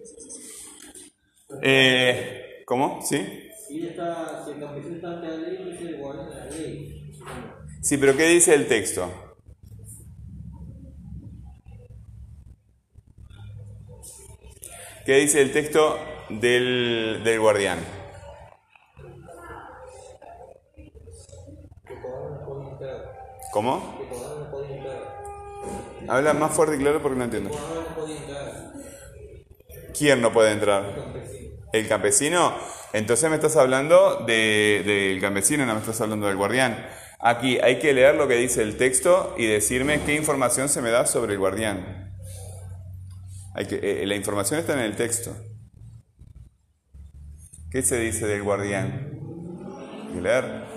Eh, 1.62 2.64
¿Cómo? 2.66 3.00
¿Sí? 3.00 3.48
Y 3.68 3.86
está, 3.86 4.44
si 4.44 4.50
el 4.50 4.58
campesino 4.58 4.96
está 4.96 5.12
ante 5.12 5.28
la 5.28 5.36
ley, 5.36 5.70
dice 5.70 5.84
el 5.90 5.98
guardián 5.98 6.30
de 6.30 6.34
la 6.34 6.46
ley. 6.46 7.12
Sí, 7.80 7.96
pero 7.96 8.16
¿qué 8.16 8.26
dice 8.26 8.52
el 8.56 8.66
texto? 8.66 9.36
¿Qué 15.06 15.14
dice 15.14 15.42
el 15.42 15.52
texto 15.52 15.96
del, 16.28 17.20
del 17.22 17.38
guardián? 17.38 17.78
Que 21.86 21.94
todavía 21.94 22.30
no 22.30 22.46
puede 22.46 22.70
entrar. 22.72 23.20
¿Cómo? 23.52 23.98
Habla 26.08 26.34
más 26.34 26.52
fuerte 26.52 26.76
y 26.76 26.78
claro 26.78 27.02
porque 27.02 27.18
no 27.18 27.24
entiendo. 27.24 27.50
¿Quién 29.96 30.20
no 30.20 30.32
puede 30.32 30.52
entrar? 30.52 30.84
El 31.72 31.88
campesino. 31.88 32.54
Entonces 32.92 33.28
me 33.28 33.36
estás 33.36 33.56
hablando 33.56 34.24
de- 34.26 34.82
del 34.84 35.20
campesino, 35.20 35.66
no 35.66 35.74
me 35.74 35.80
estás 35.80 36.00
hablando 36.00 36.26
del 36.26 36.36
guardián. 36.36 36.86
Aquí 37.20 37.58
hay 37.60 37.78
que 37.78 37.92
leer 37.92 38.14
lo 38.14 38.26
que 38.26 38.34
dice 38.36 38.62
el 38.62 38.76
texto 38.76 39.34
y 39.36 39.46
decirme 39.46 40.00
qué 40.04 40.14
información 40.14 40.68
se 40.68 40.80
me 40.80 40.90
da 40.90 41.06
sobre 41.06 41.34
el 41.34 41.38
guardián. 41.38 42.10
Hay 43.54 43.66
que, 43.66 43.76
eh, 44.02 44.06
la 44.06 44.14
información 44.16 44.58
está 44.58 44.72
en 44.72 44.80
el 44.80 44.96
texto. 44.96 45.36
¿Qué 47.70 47.82
se 47.82 47.98
dice 47.98 48.26
del 48.26 48.42
guardián? 48.42 49.18
Hay 50.08 50.14
que 50.14 50.20
leer. 50.20 50.69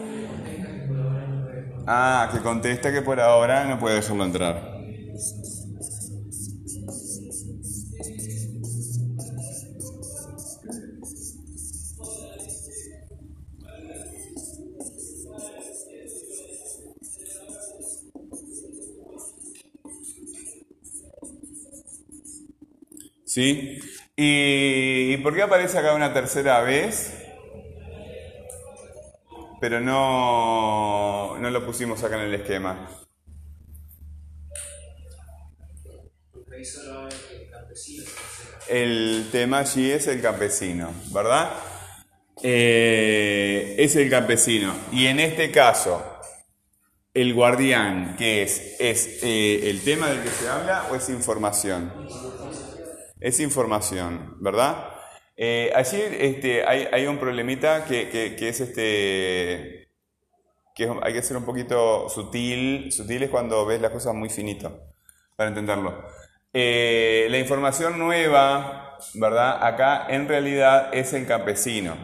Ah, 1.86 2.30
que 2.32 2.42
contesta 2.42 2.92
que 2.92 3.02
por 3.02 3.20
ahora 3.22 3.63
no 3.66 3.80
puede 3.80 3.96
dejarlo 3.96 4.25
entrar. 4.25 4.84
¿Sí? 23.25 23.80
¿Y, 24.16 25.13
y 25.13 25.18
por 25.18 25.34
qué 25.36 25.44
aparece 25.44 25.78
acá 25.78 25.96
una 25.96 26.13
tercera 26.13 26.62
vez? 26.62 27.23
Pero 29.63 29.79
no, 29.79 31.38
no 31.39 31.50
lo 31.50 31.65
pusimos 31.65 32.03
acá 32.03 32.17
en 32.17 32.24
el 32.24 32.34
esquema. 32.34 32.86
El 38.67 39.29
tema 39.32 39.60
allí 39.60 39.89
es 39.89 40.08
el 40.08 40.22
campesino, 40.22 40.91
¿verdad? 41.13 41.53
Eh, 42.41 43.77
es 43.79 43.96
el 43.96 44.10
campesino. 44.10 44.75
Y 44.91 45.05
en 45.05 45.22
este 45.22 45.50
caso, 45.50 46.03
el 47.13 47.34
guardián, 47.34 48.17
¿qué 48.17 48.43
es? 48.43 48.75
¿Es 48.82 49.24
eh, 49.24 49.70
el 49.70 49.82
tema 49.82 50.10
del 50.10 50.24
que 50.24 50.29
se 50.29 50.50
habla 50.50 50.88
o 50.91 50.96
es 50.96 51.08
información? 51.08 51.89
Es 53.22 53.39
información, 53.39 54.36
¿verdad? 54.41 54.92
Eh, 55.36 55.72
allí 55.75 56.00
este, 56.20 56.63
hay, 56.66 56.88
hay 56.92 57.08
un 57.08 57.18
problemita 57.18 57.86
que, 57.86 58.10
que- 58.10 58.36
que 58.36 58.50
es 58.50 58.62
este. 58.62 59.90
que 60.75 60.90
hay 61.04 61.13
que 61.13 61.22
ser 61.22 61.38
un 61.38 61.46
poquito 61.46 62.10
sutil. 62.10 62.92
Sutil 62.92 63.24
es 63.24 63.30
cuando 63.30 63.66
ves 63.66 63.82
las 63.82 63.92
cosas 63.92 64.13
muy 64.16 64.30
finito, 64.30 64.80
para 65.36 65.50
entenderlo. 65.50 66.04
Eh, 66.54 67.28
la 67.30 67.40
información 67.40 67.98
nueva, 68.00 68.98
¿verdad? 69.16 69.66
Acá 69.66 70.08
en 70.10 70.28
realidad 70.28 70.90
es 70.94 71.13
el 71.13 71.25
campesino. 71.28 71.96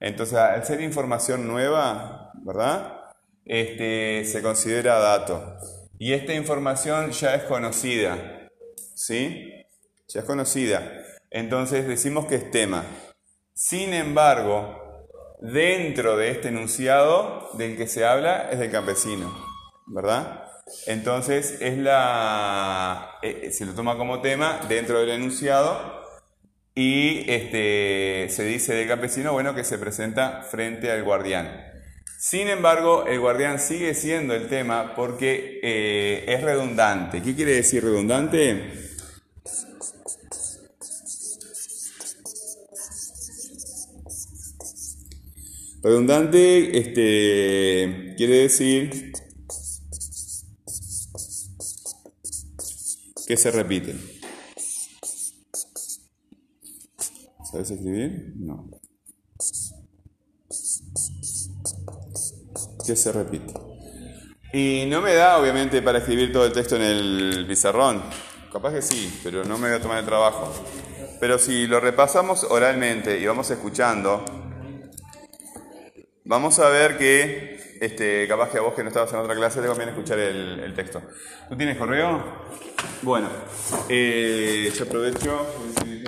Entonces, 0.00 0.36
al 0.38 0.64
ser 0.64 0.80
información 0.82 1.46
nueva, 1.48 2.30
¿verdad? 2.44 3.00
Este, 3.44 4.24
se 4.26 4.42
considera 4.42 4.98
dato. 4.98 5.56
Y 5.98 6.12
esta 6.12 6.34
información 6.34 7.12
ya 7.12 7.34
es 7.34 7.44
conocida, 7.44 8.50
¿sí? 8.94 9.50
Ya 10.08 10.20
es 10.20 10.26
conocida. 10.26 10.92
Entonces 11.30 11.86
decimos 11.86 12.26
que 12.26 12.36
es 12.36 12.50
tema. 12.50 12.84
Sin 13.54 13.92
embargo, 13.92 14.86
dentro 15.40 16.16
de 16.16 16.30
este 16.30 16.48
enunciado 16.48 17.50
del 17.54 17.76
que 17.76 17.86
se 17.86 18.04
habla 18.04 18.50
es 18.50 18.58
del 18.58 18.70
campesino, 18.70 19.32
¿verdad? 19.86 20.44
Entonces 20.86 21.58
es 21.60 21.78
la, 21.78 23.18
eh, 23.22 23.50
se 23.52 23.64
lo 23.66 23.74
toma 23.74 23.96
como 23.96 24.20
tema 24.20 24.60
dentro 24.68 25.00
del 25.00 25.10
enunciado 25.10 26.04
y 26.74 27.24
este, 27.30 28.26
se 28.28 28.44
dice 28.44 28.74
del 28.74 28.88
campesino, 28.88 29.32
bueno, 29.32 29.54
que 29.54 29.64
se 29.64 29.78
presenta 29.78 30.42
frente 30.42 30.90
al 30.90 31.04
guardián. 31.04 31.72
Sin 32.18 32.48
embargo, 32.48 33.06
el 33.06 33.20
guardián 33.20 33.58
sigue 33.58 33.94
siendo 33.94 34.34
el 34.34 34.48
tema 34.48 34.94
porque 34.96 35.60
eh, 35.62 36.24
es 36.26 36.42
redundante. 36.42 37.22
¿Qué 37.22 37.34
quiere 37.34 37.52
decir 37.52 37.84
redundante? 37.84 38.85
Redundante 45.86 46.76
este, 46.76 48.14
quiere 48.16 48.38
decir 48.38 49.12
que 53.24 53.36
se 53.36 53.52
repite. 53.52 53.94
¿Sabes 57.48 57.70
escribir? 57.70 58.32
No. 58.34 58.68
Que 62.84 62.96
se 62.96 63.12
repite. 63.12 63.54
Y 64.52 64.86
no 64.88 65.00
me 65.00 65.14
da, 65.14 65.38
obviamente, 65.38 65.82
para 65.82 65.98
escribir 65.98 66.32
todo 66.32 66.46
el 66.46 66.52
texto 66.52 66.74
en 66.74 66.82
el 66.82 67.44
pizarrón. 67.46 68.02
Capaz 68.52 68.72
que 68.72 68.82
sí, 68.82 69.20
pero 69.22 69.44
no 69.44 69.56
me 69.56 69.68
voy 69.68 69.78
a 69.78 69.80
tomar 69.80 70.00
el 70.00 70.04
trabajo. 70.04 70.52
Pero 71.20 71.38
si 71.38 71.68
lo 71.68 71.78
repasamos 71.78 72.42
oralmente 72.42 73.20
y 73.20 73.26
vamos 73.26 73.48
escuchando, 73.52 74.24
vamos 76.26 76.58
a 76.58 76.68
ver 76.68 76.98
que, 76.98 77.78
este, 77.80 78.28
capaz 78.28 78.50
que 78.50 78.58
a 78.58 78.60
vos 78.60 78.74
que 78.74 78.82
no 78.82 78.88
estabas 78.88 79.12
en 79.12 79.20
otra 79.20 79.34
clase 79.34 79.62
te 79.62 79.68
conviene 79.68 79.92
escuchar 79.92 80.18
el, 80.18 80.74
texto. 80.74 81.00
¿Tú 81.48 81.56
tienes 81.56 81.78
correo? 81.78 82.44
Bueno, 83.02 83.28
eh, 83.88 84.70
yo 84.76 84.84
aprovecho, 84.84 85.46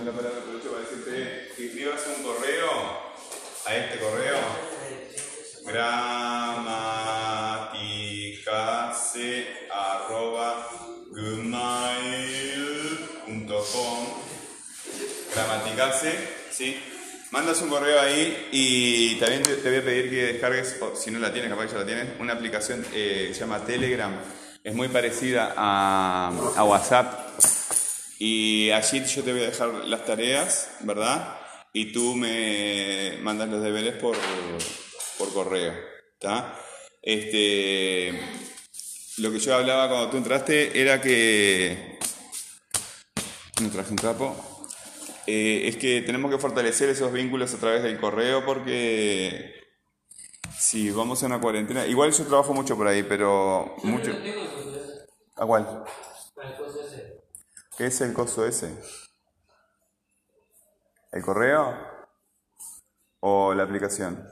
la 0.04 0.12
palabra, 0.12 0.38
aprovecho 0.38 0.70
para 0.70 0.82
decirte 0.82 1.52
que 1.56 1.66
escribas 1.66 2.06
un 2.16 2.22
correo 2.24 2.70
a 3.66 3.76
este 3.76 3.98
correo. 3.98 4.38
gramaticase 5.64 6.88
arroba 9.70 10.68
gmail.com 11.10 11.78
gramaticase, 15.34 16.12
¿sí? 16.50 16.97
Mandas 17.30 17.60
un 17.60 17.68
correo 17.68 18.00
ahí 18.00 18.48
y 18.52 19.16
también 19.16 19.42
te, 19.42 19.56
voy 19.56 19.76
a 19.76 19.84
pedir 19.84 20.08
que 20.08 20.32
descargues, 20.32 20.76
si 20.94 21.10
no 21.10 21.18
la 21.18 21.30
tienes, 21.30 21.50
capaz 21.50 21.66
que 21.66 21.72
ya 21.72 21.78
la 21.78 21.86
tienes, 21.86 22.08
una 22.18 22.32
aplicación 22.32 22.84
eh, 22.94 23.26
que 23.28 23.34
se 23.34 23.40
llama 23.40 23.64
Telegram. 23.64 24.18
Es 24.64 24.74
muy 24.74 24.88
parecida 24.88 25.52
a, 25.56 26.32
a 26.56 26.64
WhatsApp. 26.64 27.38
Y 28.18 28.70
allí 28.70 29.04
yo 29.04 29.22
te 29.22 29.32
voy 29.32 29.42
a 29.42 29.50
dejar 29.50 29.68
las 29.84 30.06
tareas, 30.06 30.70
¿verdad? 30.80 31.38
Y 31.72 31.92
tú 31.92 32.16
me 32.16 33.18
mandas 33.20 33.48
los 33.50 33.62
deberes 33.62 33.94
por, 33.94 34.16
por 35.18 35.32
correo, 35.32 35.74
¿está? 36.14 36.58
Este, 37.02 38.18
lo 39.18 39.30
que 39.30 39.38
yo 39.38 39.54
hablaba 39.54 39.88
cuando 39.88 40.10
tú 40.10 40.16
entraste 40.16 40.80
era 40.80 41.00
que... 41.00 41.98
No 43.60 43.70
traje 43.70 43.90
un 43.90 43.96
trapo. 43.96 44.47
Eh, 45.30 45.68
es 45.68 45.76
que 45.76 46.00
tenemos 46.00 46.30
que 46.30 46.38
fortalecer 46.38 46.88
esos 46.88 47.12
vínculos 47.12 47.52
a 47.52 47.58
través 47.58 47.82
del 47.82 48.00
correo 48.00 48.46
porque 48.46 49.52
si 50.58 50.90
vamos 50.90 51.22
a 51.22 51.26
una 51.26 51.38
cuarentena, 51.38 51.84
igual 51.84 52.12
yo 52.12 52.24
trabajo 52.24 52.54
mucho 52.54 52.78
por 52.78 52.86
ahí, 52.86 53.02
pero 53.02 53.76
mucho. 53.82 54.10
Tengo 54.12 54.40
el. 54.40 54.48
¿A 55.36 55.44
cuál? 55.44 55.84
El 56.42 56.56
coso 56.56 56.80
ese. 56.82 57.20
¿Qué 57.76 57.86
es 57.88 58.00
el 58.00 58.14
coso 58.14 58.46
ese? 58.46 58.74
¿El 61.12 61.22
correo? 61.22 61.76
¿O 63.20 63.52
la 63.52 63.64
aplicación? 63.64 64.26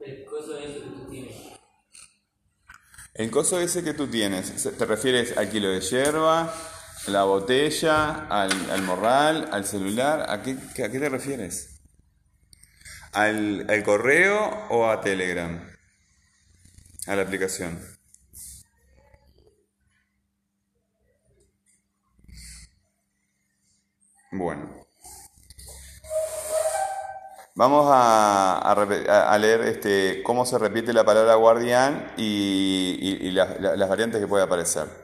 El 0.00 0.22
coso 0.26 0.58
ese 0.58 0.80
que 0.80 0.90
tú 0.90 1.06
tienes. 1.08 1.36
El 3.14 3.30
coso 3.30 3.58
ese 3.58 3.82
que 3.82 3.94
tú 3.94 4.06
tienes, 4.06 4.76
¿te 4.76 4.84
refieres 4.84 5.34
al 5.38 5.48
kilo 5.48 5.70
de 5.70 5.80
hierba, 5.80 6.52
la 7.06 7.24
botella, 7.24 8.26
al, 8.28 8.52
al 8.70 8.82
morral, 8.82 9.48
al 9.52 9.64
celular? 9.66 10.26
¿A 10.28 10.42
qué, 10.42 10.52
a 10.82 10.88
qué 10.90 10.98
te 10.98 11.08
refieres? 11.08 11.80
¿Al, 13.12 13.66
¿Al 13.70 13.82
correo 13.84 14.66
o 14.70 14.88
a 14.90 15.00
Telegram? 15.00 15.60
A 17.06 17.14
la 17.14 17.22
aplicación. 17.22 17.78
Bueno. 24.32 24.82
Vamos 27.54 27.86
a, 27.90 28.58
a 28.58 28.72
a- 28.72 29.38
leer 29.38 29.60
este, 29.62 30.22
cómo 30.22 30.46
se 30.46 30.58
repite 30.58 30.92
la 30.94 31.04
palabra 31.04 31.34
guardián 31.34 32.12
y, 32.16 32.96
y- 33.00 33.30
las 33.30 33.88
variantes 33.88 34.20
que 34.20 34.26
puede 34.26 34.44
aparecer. 34.44 35.01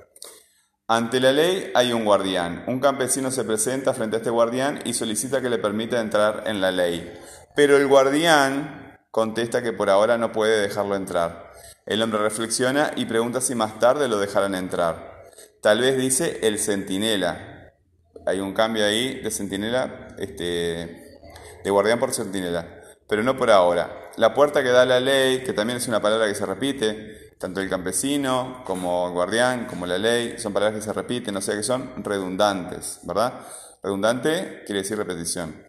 Ante 0.90 1.20
la 1.20 1.32
ley 1.32 1.70
hay 1.74 1.92
un 1.92 2.06
guardián. 2.06 2.64
Un 2.66 2.80
campesino 2.80 3.30
se 3.30 3.44
presenta 3.44 3.92
frente 3.92 4.16
a 4.16 4.20
este 4.20 4.30
guardián 4.30 4.80
y 4.86 4.94
solicita 4.94 5.42
que 5.42 5.50
le 5.50 5.58
permita 5.58 6.00
entrar 6.00 6.44
en 6.46 6.62
la 6.62 6.70
ley. 6.70 7.12
Pero 7.54 7.76
el 7.76 7.86
guardián 7.86 8.98
contesta 9.10 9.62
que 9.62 9.74
por 9.74 9.90
ahora 9.90 10.16
no 10.16 10.32
puede 10.32 10.62
dejarlo 10.62 10.96
entrar. 10.96 11.52
El 11.84 12.00
hombre 12.00 12.20
reflexiona 12.20 12.92
y 12.96 13.04
pregunta 13.04 13.42
si 13.42 13.54
más 13.54 13.78
tarde 13.78 14.08
lo 14.08 14.18
dejarán 14.18 14.54
entrar. 14.54 15.24
Tal 15.60 15.82
vez 15.82 15.98
dice 15.98 16.38
el 16.42 16.58
centinela. 16.58 17.74
Hay 18.24 18.40
un 18.40 18.54
cambio 18.54 18.86
ahí 18.86 19.20
de 19.20 19.30
centinela, 19.30 20.16
este, 20.18 21.18
de 21.64 21.70
guardián 21.70 21.98
por 21.98 22.14
centinela, 22.14 22.66
pero 23.06 23.22
no 23.22 23.36
por 23.36 23.50
ahora. 23.50 24.10
La 24.16 24.32
puerta 24.32 24.62
que 24.62 24.70
da 24.70 24.86
la 24.86 25.00
ley, 25.00 25.44
que 25.44 25.52
también 25.52 25.76
es 25.76 25.86
una 25.86 26.00
palabra 26.00 26.28
que 26.28 26.34
se 26.34 26.46
repite, 26.46 27.27
tanto 27.38 27.60
el 27.60 27.70
campesino 27.70 28.62
como 28.64 29.08
el 29.08 29.12
guardián, 29.12 29.66
como 29.66 29.86
la 29.86 29.98
ley, 29.98 30.38
son 30.38 30.52
palabras 30.52 30.78
que 30.78 30.84
se 30.84 30.92
repiten, 30.92 31.36
o 31.36 31.40
sea 31.40 31.54
que 31.54 31.62
son 31.62 32.04
redundantes, 32.04 33.00
¿verdad? 33.04 33.34
Redundante 33.82 34.62
quiere 34.66 34.82
decir 34.82 34.98
repetición. 34.98 35.68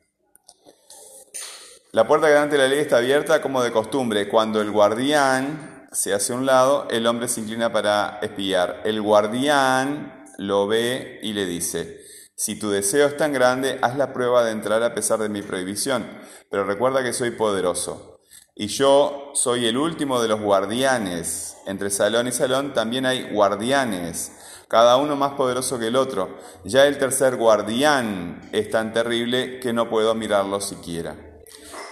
La 1.91 2.07
puerta 2.07 2.27
que 2.27 2.33
da 2.33 2.43
ante 2.43 2.57
la 2.57 2.67
ley 2.67 2.79
está 2.79 2.97
abierta 2.97 3.41
como 3.41 3.63
de 3.63 3.71
costumbre. 3.71 4.29
Cuando 4.29 4.61
el 4.61 4.69
guardián 4.71 5.87
se 5.91 6.13
hace 6.13 6.33
a 6.33 6.35
un 6.35 6.45
lado, 6.45 6.87
el 6.91 7.07
hombre 7.07 7.27
se 7.27 7.41
inclina 7.41 7.71
para 7.71 8.19
espiar. 8.21 8.81
El 8.85 9.01
guardián 9.01 10.25
lo 10.37 10.67
ve 10.67 11.19
y 11.23 11.33
le 11.33 11.45
dice, 11.45 12.01
si 12.35 12.57
tu 12.59 12.69
deseo 12.69 13.07
es 13.07 13.17
tan 13.17 13.33
grande, 13.33 13.79
haz 13.81 13.97
la 13.97 14.13
prueba 14.13 14.43
de 14.43 14.51
entrar 14.51 14.83
a 14.83 14.93
pesar 14.93 15.19
de 15.19 15.29
mi 15.29 15.41
prohibición, 15.41 16.05
pero 16.49 16.63
recuerda 16.63 17.03
que 17.03 17.11
soy 17.11 17.31
poderoso. 17.31 18.18
Y 18.59 18.67
yo 18.67 19.31
soy 19.35 19.67
el 19.67 19.77
último 19.77 20.21
de 20.21 20.27
los 20.27 20.41
guardianes. 20.41 21.55
Entre 21.65 21.89
salón 21.89 22.27
y 22.27 22.33
salón 22.33 22.73
también 22.73 23.05
hay 23.05 23.31
guardianes, 23.31 24.33
cada 24.67 24.97
uno 24.97 25.15
más 25.15 25.35
poderoso 25.35 25.79
que 25.79 25.87
el 25.87 25.95
otro. 25.95 26.37
Ya 26.65 26.85
el 26.85 26.97
tercer 26.97 27.37
guardián 27.37 28.49
es 28.51 28.69
tan 28.69 28.91
terrible 28.91 29.61
que 29.61 29.71
no 29.71 29.89
puedo 29.89 30.13
mirarlo 30.13 30.59
siquiera. 30.59 31.15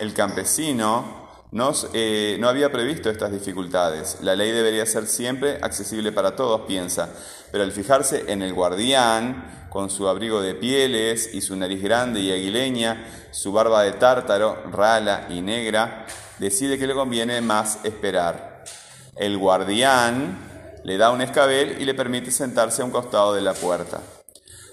El 0.01 0.13
campesino 0.13 1.29
no, 1.51 1.71
eh, 1.93 2.35
no 2.37 2.49
había 2.49 2.69
previsto 2.69 3.09
estas 3.09 3.31
dificultades. 3.31 4.17
La 4.21 4.35
ley 4.35 4.51
debería 4.51 4.85
ser 4.85 5.07
siempre 5.07 5.59
accesible 5.61 6.11
para 6.11 6.35
todos, 6.35 6.67
piensa, 6.67 7.07
pero 7.49 7.63
al 7.63 7.71
fijarse 7.71 8.25
en 8.27 8.41
el 8.41 8.53
guardián, 8.53 9.69
con 9.69 9.89
su 9.89 10.09
abrigo 10.09 10.41
de 10.41 10.53
pieles 10.53 11.33
y 11.33 11.39
su 11.39 11.55
nariz 11.55 11.81
grande 11.81 12.19
y 12.19 12.33
aguileña, 12.33 13.07
su 13.31 13.53
barba 13.53 13.83
de 13.83 13.93
tártaro, 13.93 14.63
rala 14.69 15.27
y 15.29 15.39
negra, 15.41 16.05
decide 16.39 16.77
que 16.77 16.87
le 16.87 16.93
conviene 16.93 17.41
más 17.41 17.79
esperar. 17.83 18.63
El 19.15 19.37
guardián 19.37 20.37
le 20.83 20.97
da 20.97 21.11
un 21.11 21.21
escabel 21.21 21.77
y 21.79 21.85
le 21.85 21.93
permite 21.93 22.31
sentarse 22.31 22.81
a 22.81 22.85
un 22.85 22.91
costado 22.91 23.33
de 23.33 23.41
la 23.41 23.53
puerta. 23.53 24.01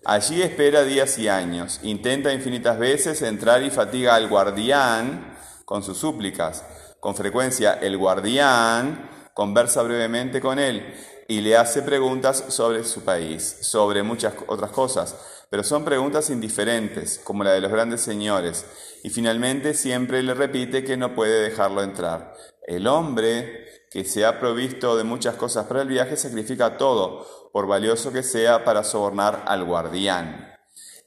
Allí 0.04 0.42
espera 0.42 0.85
días 0.85 1.18
y 1.18 1.28
años, 1.28 1.80
intenta 1.83 2.33
infinitas 2.33 2.79
veces 2.79 3.22
entrar 3.22 3.62
y 3.62 3.70
fatiga 3.70 4.14
al 4.14 4.29
guardián 4.29 5.35
con 5.64 5.83
sus 5.83 5.96
súplicas. 5.96 6.62
Con 7.00 7.14
frecuencia 7.14 7.74
el 7.74 7.96
guardián 7.96 9.11
conversa 9.33 9.83
brevemente 9.83 10.40
con 10.40 10.59
él 10.59 10.94
y 11.27 11.40
le 11.40 11.57
hace 11.57 11.83
preguntas 11.83 12.44
sobre 12.48 12.85
su 12.85 13.03
país, 13.03 13.59
sobre 13.62 14.03
muchas 14.03 14.35
otras 14.46 14.70
cosas, 14.70 15.16
pero 15.50 15.64
son 15.64 15.85
preguntas 15.85 16.31
indiferentes, 16.31 17.20
como 17.22 17.44
la 17.44 17.53
de 17.53 17.61
los 17.61 17.72
grandes 17.72 18.03
señores, 18.03 18.66
y 19.05 19.11
finalmente 19.11 19.75
siempre 19.75 20.23
le 20.23 20.33
repite 20.33 20.83
que 20.83 20.97
no 20.97 21.14
puede 21.14 21.43
dejarlo 21.43 21.83
entrar. 21.83 22.33
El 22.67 22.87
hombre, 22.87 23.67
que 23.90 24.03
se 24.07 24.25
ha 24.25 24.40
provisto 24.40 24.97
de 24.97 25.05
muchas 25.05 25.37
cosas 25.37 25.67
para 25.67 25.83
el 25.83 25.88
viaje, 25.88 26.17
sacrifica 26.17 26.79
todo, 26.79 27.51
por 27.53 27.67
valioso 27.67 28.14
que 28.14 28.23
sea, 28.23 28.64
para 28.64 28.83
sobornar 28.83 29.45
al 29.47 29.62
guardián. 29.64 30.57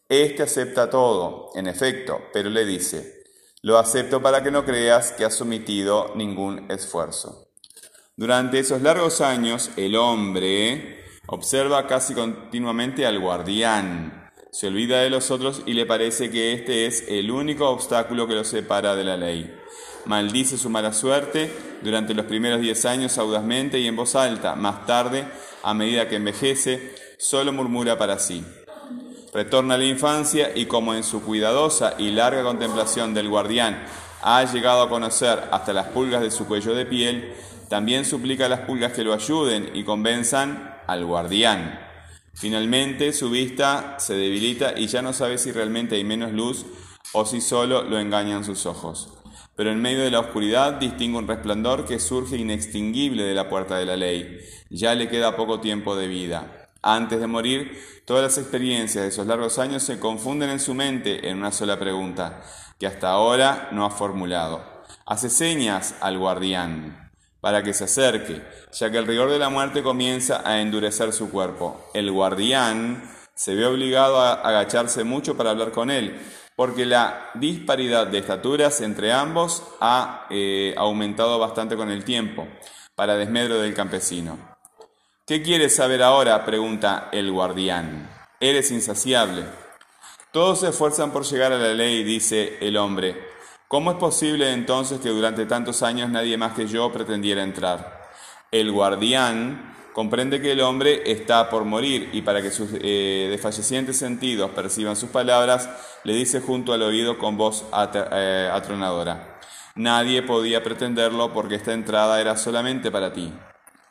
Este 0.09 0.43
acepta 0.43 0.91
todo, 0.91 1.49
en 1.55 1.65
efecto, 1.65 2.21
pero 2.31 2.51
le 2.51 2.65
dice, 2.65 3.23
lo 3.63 3.79
acepto 3.79 4.21
para 4.21 4.43
que 4.43 4.51
no 4.51 4.63
creas 4.63 5.11
que 5.13 5.25
has 5.25 5.33
sometido 5.33 6.13
ningún 6.13 6.69
esfuerzo. 6.69 7.49
Durante 8.15 8.59
esos 8.59 8.83
largos 8.83 9.21
años, 9.21 9.71
el 9.75 9.95
hombre 9.95 11.03
observa 11.25 11.87
casi 11.87 12.13
continuamente 12.13 13.07
al 13.07 13.19
guardián, 13.19 14.26
se 14.57 14.65
olvida 14.65 15.01
de 15.01 15.11
los 15.11 15.29
otros 15.29 15.61
y 15.67 15.73
le 15.73 15.85
parece 15.85 16.31
que 16.31 16.51
este 16.53 16.87
es 16.87 17.05
el 17.09 17.29
único 17.29 17.69
obstáculo 17.69 18.27
que 18.27 18.33
lo 18.33 18.43
separa 18.43 18.95
de 18.95 19.03
la 19.03 19.15
ley. 19.15 19.55
Maldice 20.05 20.57
su 20.57 20.71
mala 20.71 20.93
suerte 20.93 21.51
durante 21.83 22.15
los 22.15 22.25
primeros 22.25 22.59
diez 22.59 22.83
años 22.85 23.19
audazmente 23.19 23.77
y 23.77 23.85
en 23.85 23.95
voz 23.95 24.15
alta. 24.15 24.55
Más 24.55 24.87
tarde, 24.87 25.27
a 25.61 25.75
medida 25.75 26.09
que 26.09 26.15
envejece, 26.15 26.95
solo 27.19 27.53
murmura 27.53 27.99
para 27.99 28.17
sí. 28.17 28.43
Retorna 29.31 29.75
a 29.75 29.77
la 29.77 29.85
infancia 29.85 30.49
y 30.55 30.65
como 30.65 30.95
en 30.95 31.03
su 31.03 31.21
cuidadosa 31.21 31.93
y 31.99 32.09
larga 32.09 32.41
contemplación 32.41 33.13
del 33.13 33.29
guardián 33.29 33.85
ha 34.23 34.43
llegado 34.43 34.81
a 34.81 34.89
conocer 34.89 35.39
hasta 35.51 35.71
las 35.71 35.89
pulgas 35.89 36.23
de 36.23 36.31
su 36.31 36.47
cuello 36.47 36.73
de 36.73 36.87
piel, 36.87 37.31
también 37.69 38.05
suplica 38.05 38.47
a 38.47 38.49
las 38.49 38.61
pulgas 38.61 38.93
que 38.93 39.03
lo 39.03 39.13
ayuden 39.13 39.69
y 39.75 39.83
convenzan 39.83 40.81
al 40.87 41.05
guardián. 41.05 41.86
Finalmente 42.37 43.13
su 43.13 43.31
vista 43.31 43.95
se 43.97 44.13
debilita 44.13 44.77
y 44.77 44.85
ya 44.85 45.01
no 45.01 45.11
sabe 45.11 45.39
si 45.39 45.51
realmente 45.51 45.95
hay 45.95 46.03
menos 46.03 46.33
luz 46.33 46.67
o 47.13 47.25
si 47.25 47.41
solo 47.41 47.81
lo 47.81 47.97
engañan 47.97 48.45
sus 48.45 48.67
ojos. 48.67 49.09
Pero 49.55 49.71
en 49.71 49.81
medio 49.81 50.03
de 50.03 50.11
la 50.11 50.19
oscuridad 50.19 50.73
distingue 50.73 51.17
un 51.17 51.27
resplandor 51.27 51.85
que 51.85 51.97
surge 51.97 52.37
inextinguible 52.37 53.23
de 53.23 53.33
la 53.33 53.49
puerta 53.49 53.77
de 53.77 53.87
la 53.87 53.95
ley. 53.95 54.37
Ya 54.69 54.93
le 54.93 55.09
queda 55.09 55.35
poco 55.35 55.61
tiempo 55.61 55.95
de 55.95 56.07
vida. 56.07 56.69
Antes 56.83 57.19
de 57.19 57.25
morir, 57.25 57.75
todas 58.05 58.21
las 58.21 58.37
experiencias 58.37 59.03
de 59.03 59.09
esos 59.09 59.25
largos 59.25 59.57
años 59.57 59.81
se 59.81 59.99
confunden 59.99 60.51
en 60.51 60.59
su 60.59 60.75
mente 60.75 61.27
en 61.27 61.39
una 61.39 61.51
sola 61.51 61.79
pregunta, 61.79 62.43
que 62.79 62.85
hasta 62.85 63.09
ahora 63.09 63.69
no 63.71 63.83
ha 63.83 63.89
formulado. 63.89 64.63
Hace 65.07 65.31
señas 65.31 65.95
al 66.01 66.19
guardián 66.19 67.06
para 67.47 67.63
que 67.63 67.73
se 67.73 67.85
acerque, 67.85 68.41
ya 68.73 68.91
que 68.91 68.97
el 68.97 69.07
rigor 69.07 69.29
de 69.29 69.39
la 69.39 69.47
muerte 69.47 69.81
comienza 69.81 70.41
a 70.43 70.59
endurecer 70.59 71.13
su 71.13 71.31
cuerpo. 71.31 71.89
El 71.93 72.11
guardián 72.11 73.09
se 73.35 73.55
ve 73.55 73.65
obligado 73.65 74.19
a 74.19 74.33
agacharse 74.33 75.05
mucho 75.05 75.37
para 75.37 75.51
hablar 75.51 75.71
con 75.71 75.89
él, 75.89 76.19
porque 76.57 76.85
la 76.85 77.29
disparidad 77.35 78.05
de 78.05 78.17
estaturas 78.17 78.81
entre 78.81 79.13
ambos 79.13 79.63
ha 79.79 80.27
eh, 80.29 80.75
aumentado 80.75 81.39
bastante 81.39 81.77
con 81.77 81.89
el 81.89 82.03
tiempo, 82.03 82.45
para 82.95 83.15
desmedro 83.15 83.61
del 83.61 83.73
campesino. 83.73 84.37
¿Qué 85.25 85.41
quieres 85.41 85.73
saber 85.73 86.03
ahora? 86.03 86.43
pregunta 86.43 87.07
el 87.13 87.31
guardián. 87.31 88.09
Eres 88.41 88.71
insaciable. 88.71 89.45
Todos 90.33 90.59
se 90.59 90.67
esfuerzan 90.67 91.13
por 91.13 91.23
llegar 91.23 91.53
a 91.53 91.57
la 91.57 91.73
ley, 91.73 92.03
dice 92.03 92.57
el 92.59 92.75
hombre. 92.75 93.26
¿Cómo 93.67 93.91
es 93.91 93.97
posible 93.97 94.53
entonces 94.53 95.01
que 95.01 95.09
durante 95.09 95.45
tantos 95.45 95.83
años 95.83 96.09
nadie 96.09 96.37
más 96.37 96.53
que 96.53 96.67
yo 96.67 96.89
pretendiera 96.93 97.43
entrar? 97.43 98.07
El 98.49 98.71
guardián 98.71 99.75
comprende 99.91 100.39
que 100.39 100.53
el 100.53 100.61
hombre 100.61 101.11
está 101.11 101.49
por 101.49 101.65
morir 101.65 102.09
y 102.13 102.21
para 102.21 102.41
que 102.41 102.49
sus 102.49 102.69
eh, 102.75 103.27
desfallecientes 103.29 103.97
sentidos 103.97 104.51
perciban 104.51 104.95
sus 104.95 105.09
palabras, 105.09 105.69
le 106.05 106.13
dice 106.13 106.39
junto 106.39 106.71
al 106.71 106.81
oído 106.81 107.17
con 107.17 107.35
voz 107.35 107.65
eh, 107.93 108.49
atronadora. 108.53 109.37
Nadie 109.75 110.21
podía 110.23 110.63
pretenderlo 110.63 111.33
porque 111.33 111.55
esta 111.55 111.73
entrada 111.73 112.21
era 112.21 112.37
solamente 112.37 112.89
para 112.89 113.11
ti. 113.11 113.33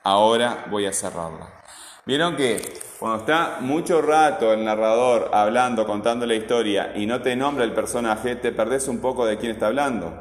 Ahora 0.05 0.65
voy 0.71 0.87
a 0.87 0.93
cerrarla. 0.95 1.53
Vieron 2.07 2.35
que 2.35 2.81
cuando 2.99 3.19
está 3.19 3.59
mucho 3.61 4.01
rato 4.01 4.53
el 4.53 4.65
narrador 4.65 5.31
hablando, 5.33 5.87
contando 5.87 6.25
la 6.25 6.35
historia 6.35 6.93
y 6.95 7.05
no 7.05 7.21
te 7.21 7.37
nombra 7.37 7.65
el 7.65 7.73
personaje, 7.73 8.37
te 8.37 8.53
perdés 8.53 8.89
un 8.89 9.01
poco 9.01 9.27
de 9.27 9.37
quién 9.37 9.53
está 9.53 9.67
hablando, 9.67 10.13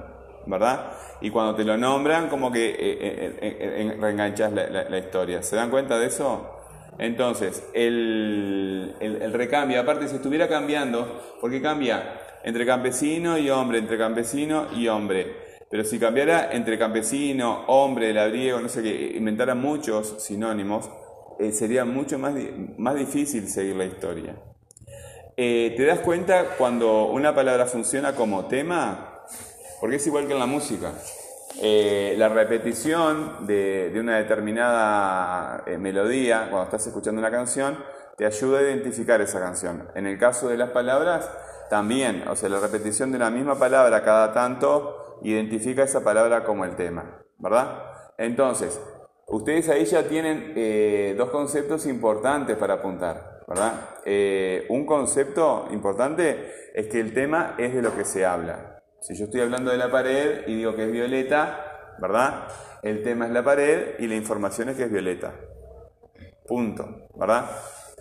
¿verdad? 0.45 0.91
Y 1.21 1.29
cuando 1.29 1.55
te 1.55 1.63
lo 1.63 1.77
nombran, 1.77 2.27
como 2.27 2.51
que 2.51 2.71
eh, 2.71 2.75
eh, 2.79 3.37
eh, 3.41 3.97
reenganchas 3.97 4.51
la, 4.51 4.97
historia. 4.97 5.41
¿Se 5.41 5.55
dan 5.55 5.69
cuenta 5.69 5.97
de 5.97 6.07
eso? 6.07 6.51
Entonces, 6.97 7.63
el, 7.73 8.95
el, 8.99 9.21
el 9.21 9.33
recambio, 9.33 9.79
aparte, 9.79 10.09
si 10.09 10.17
estuviera 10.17 10.49
cambiando, 10.49 11.21
¿por 11.39 11.51
qué 11.51 11.61
cambia? 11.61 12.19
Entre 12.43 12.65
campesino 12.65 13.37
y 13.37 13.49
hombre, 13.49 13.79
entre 13.79 13.97
campesino 13.97 14.67
y 14.75 14.89
hombre. 14.89 15.45
Pero 15.69 15.83
si 15.85 15.97
cambiara 15.97 16.49
entre 16.51 16.77
campesino, 16.77 17.63
hombre, 17.67 18.13
labriego, 18.13 18.59
no 18.59 18.69
sé 18.69 18.83
qué, 18.83 19.13
inventara 19.15 19.55
muchos 19.55 20.21
sinónimos, 20.21 20.89
eh, 21.39 21.51
sería 21.51 21.85
mucho 21.85 22.17
más, 22.19 22.33
más 22.77 22.95
difícil 22.95 23.47
seguir 23.47 23.75
la 23.75 23.85
historia. 23.85 24.35
Eh, 25.37 25.73
¿Te 25.75 25.85
das 25.85 25.99
cuenta 25.99 26.55
cuando 26.57 27.07
una 27.07 27.35
palabra 27.35 27.65
funciona 27.65 28.15
como 28.15 28.45
tema? 28.45 29.23
Porque 29.81 29.97
es 29.97 30.07
igual 30.07 30.27
que 30.27 30.33
en 30.33 30.39
la 30.39 30.45
música. 30.45 30.93
Eh, 31.61 32.15
la 32.17 32.29
repetición 32.29 33.45
de, 33.45 33.89
de 33.89 33.99
una 33.99 34.17
determinada 34.17 35.63
eh, 35.65 35.77
melodía, 35.77 36.47
cuando 36.49 36.63
estás 36.63 36.87
escuchando 36.87 37.19
una 37.19 37.31
canción, 37.31 37.77
te 38.17 38.25
ayuda 38.25 38.59
a 38.59 38.61
identificar 38.61 39.21
esa 39.21 39.39
canción. 39.39 39.89
En 39.95 40.05
el 40.05 40.17
caso 40.17 40.47
de 40.47 40.57
las 40.57 40.69
palabras, 40.69 41.29
también, 41.69 42.25
o 42.27 42.35
sea, 42.35 42.49
la 42.49 42.59
repetición 42.59 43.11
de 43.11 43.17
una 43.17 43.29
misma 43.29 43.57
palabra 43.57 44.03
cada 44.03 44.33
tanto 44.33 45.19
identifica 45.21 45.83
esa 45.83 46.03
palabra 46.03 46.43
como 46.43 46.65
el 46.65 46.75
tema, 46.75 47.23
¿verdad? 47.39 47.81
Entonces, 48.17 48.79
ustedes 49.27 49.69
ahí 49.69 49.85
ya 49.85 50.07
tienen 50.07 50.53
eh, 50.55 51.15
dos 51.17 51.29
conceptos 51.29 51.85
importantes 51.85 52.57
para 52.57 52.75
apuntar, 52.75 53.41
¿verdad? 53.47 53.73
Eh, 54.05 54.65
un 54.69 54.85
concepto 54.85 55.67
importante 55.71 56.51
es 56.73 56.87
que 56.87 56.99
el 56.99 57.13
tema 57.13 57.55
es 57.57 57.73
de 57.73 57.81
lo 57.81 57.95
que 57.95 58.05
se 58.05 58.25
habla. 58.25 58.81
Si 59.01 59.15
yo 59.15 59.25
estoy 59.25 59.41
hablando 59.41 59.71
de 59.71 59.77
la 59.77 59.91
pared 59.91 60.47
y 60.47 60.55
digo 60.55 60.75
que 60.75 60.85
es 60.85 60.91
violeta, 60.91 61.95
¿verdad? 61.99 62.47
El 62.81 63.03
tema 63.03 63.25
es 63.25 63.31
la 63.31 63.43
pared 63.43 63.99
y 63.99 64.07
la 64.07 64.15
información 64.15 64.69
es 64.69 64.77
que 64.77 64.83
es 64.83 64.91
violeta. 64.91 65.33
Punto, 66.47 67.07
¿verdad? 67.15 67.49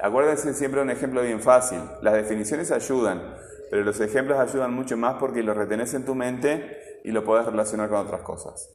Acuérdense 0.00 0.52
siempre 0.54 0.80
un 0.80 0.90
ejemplo 0.90 1.22
bien 1.22 1.40
fácil. 1.40 1.78
Las 2.02 2.14
definiciones 2.14 2.70
ayudan, 2.72 3.36
pero 3.70 3.84
los 3.84 4.00
ejemplos 4.00 4.38
ayudan 4.38 4.72
mucho 4.72 4.96
más 4.96 5.14
porque 5.14 5.42
los 5.42 5.56
retenés 5.56 5.94
en 5.94 6.04
tu 6.04 6.14
mente 6.14 7.00
y 7.04 7.12
lo 7.12 7.24
podés 7.24 7.46
relacionar 7.46 7.88
con 7.88 7.98
otras 7.98 8.22
cosas. 8.22 8.70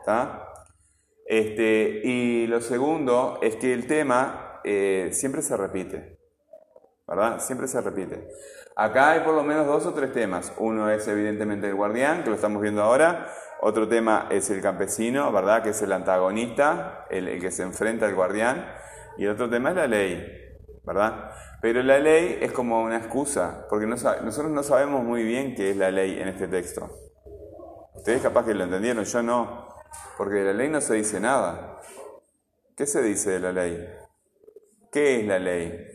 ¿Está? 0.00 0.55
Este, 1.26 2.00
y 2.04 2.46
lo 2.46 2.60
segundo 2.60 3.38
es 3.42 3.56
que 3.56 3.72
el 3.72 3.86
tema 3.86 4.60
eh, 4.64 5.10
siempre 5.12 5.42
se 5.42 5.56
repite. 5.56 6.18
¿Verdad? 7.06 7.40
Siempre 7.40 7.68
se 7.68 7.80
repite. 7.80 8.28
Acá 8.74 9.12
hay 9.12 9.20
por 9.20 9.34
lo 9.34 9.42
menos 9.42 9.66
dos 9.66 9.86
o 9.86 9.94
tres 9.94 10.12
temas. 10.12 10.52
Uno 10.58 10.90
es 10.90 11.06
evidentemente 11.08 11.68
el 11.68 11.74
guardián, 11.74 12.24
que 12.24 12.30
lo 12.30 12.36
estamos 12.36 12.60
viendo 12.60 12.82
ahora. 12.82 13.28
Otro 13.60 13.88
tema 13.88 14.26
es 14.30 14.50
el 14.50 14.60
campesino, 14.60 15.32
¿verdad? 15.32 15.62
Que 15.62 15.70
es 15.70 15.80
el 15.82 15.92
antagonista, 15.92 17.06
el, 17.10 17.28
el 17.28 17.40
que 17.40 17.50
se 17.50 17.62
enfrenta 17.62 18.06
al 18.06 18.14
guardián. 18.14 18.66
Y 19.16 19.24
el 19.24 19.30
otro 19.30 19.48
tema 19.48 19.70
es 19.70 19.76
la 19.76 19.86
ley, 19.86 20.26
¿verdad? 20.84 21.30
Pero 21.62 21.82
la 21.82 21.98
ley 21.98 22.38
es 22.40 22.52
como 22.52 22.82
una 22.82 22.98
excusa, 22.98 23.66
porque 23.70 23.86
no 23.86 23.96
nosotros 23.96 24.50
no 24.50 24.62
sabemos 24.62 25.02
muy 25.02 25.24
bien 25.24 25.54
qué 25.54 25.70
es 25.70 25.76
la 25.76 25.90
ley 25.90 26.20
en 26.20 26.28
este 26.28 26.48
texto. 26.48 26.90
Ustedes 27.94 28.20
capaz 28.22 28.44
que 28.44 28.54
lo 28.54 28.64
entendieron, 28.64 29.04
yo 29.04 29.22
no, 29.22 29.65
porque 30.16 30.36
de 30.36 30.44
la 30.44 30.52
ley 30.52 30.68
no 30.68 30.80
se 30.80 30.94
dice 30.94 31.20
nada. 31.20 31.80
¿Qué 32.76 32.86
se 32.86 33.02
dice 33.02 33.30
de 33.30 33.40
la 33.40 33.52
ley? 33.52 33.86
¿Qué 34.92 35.20
es 35.20 35.26
la 35.26 35.38
ley? 35.38 35.86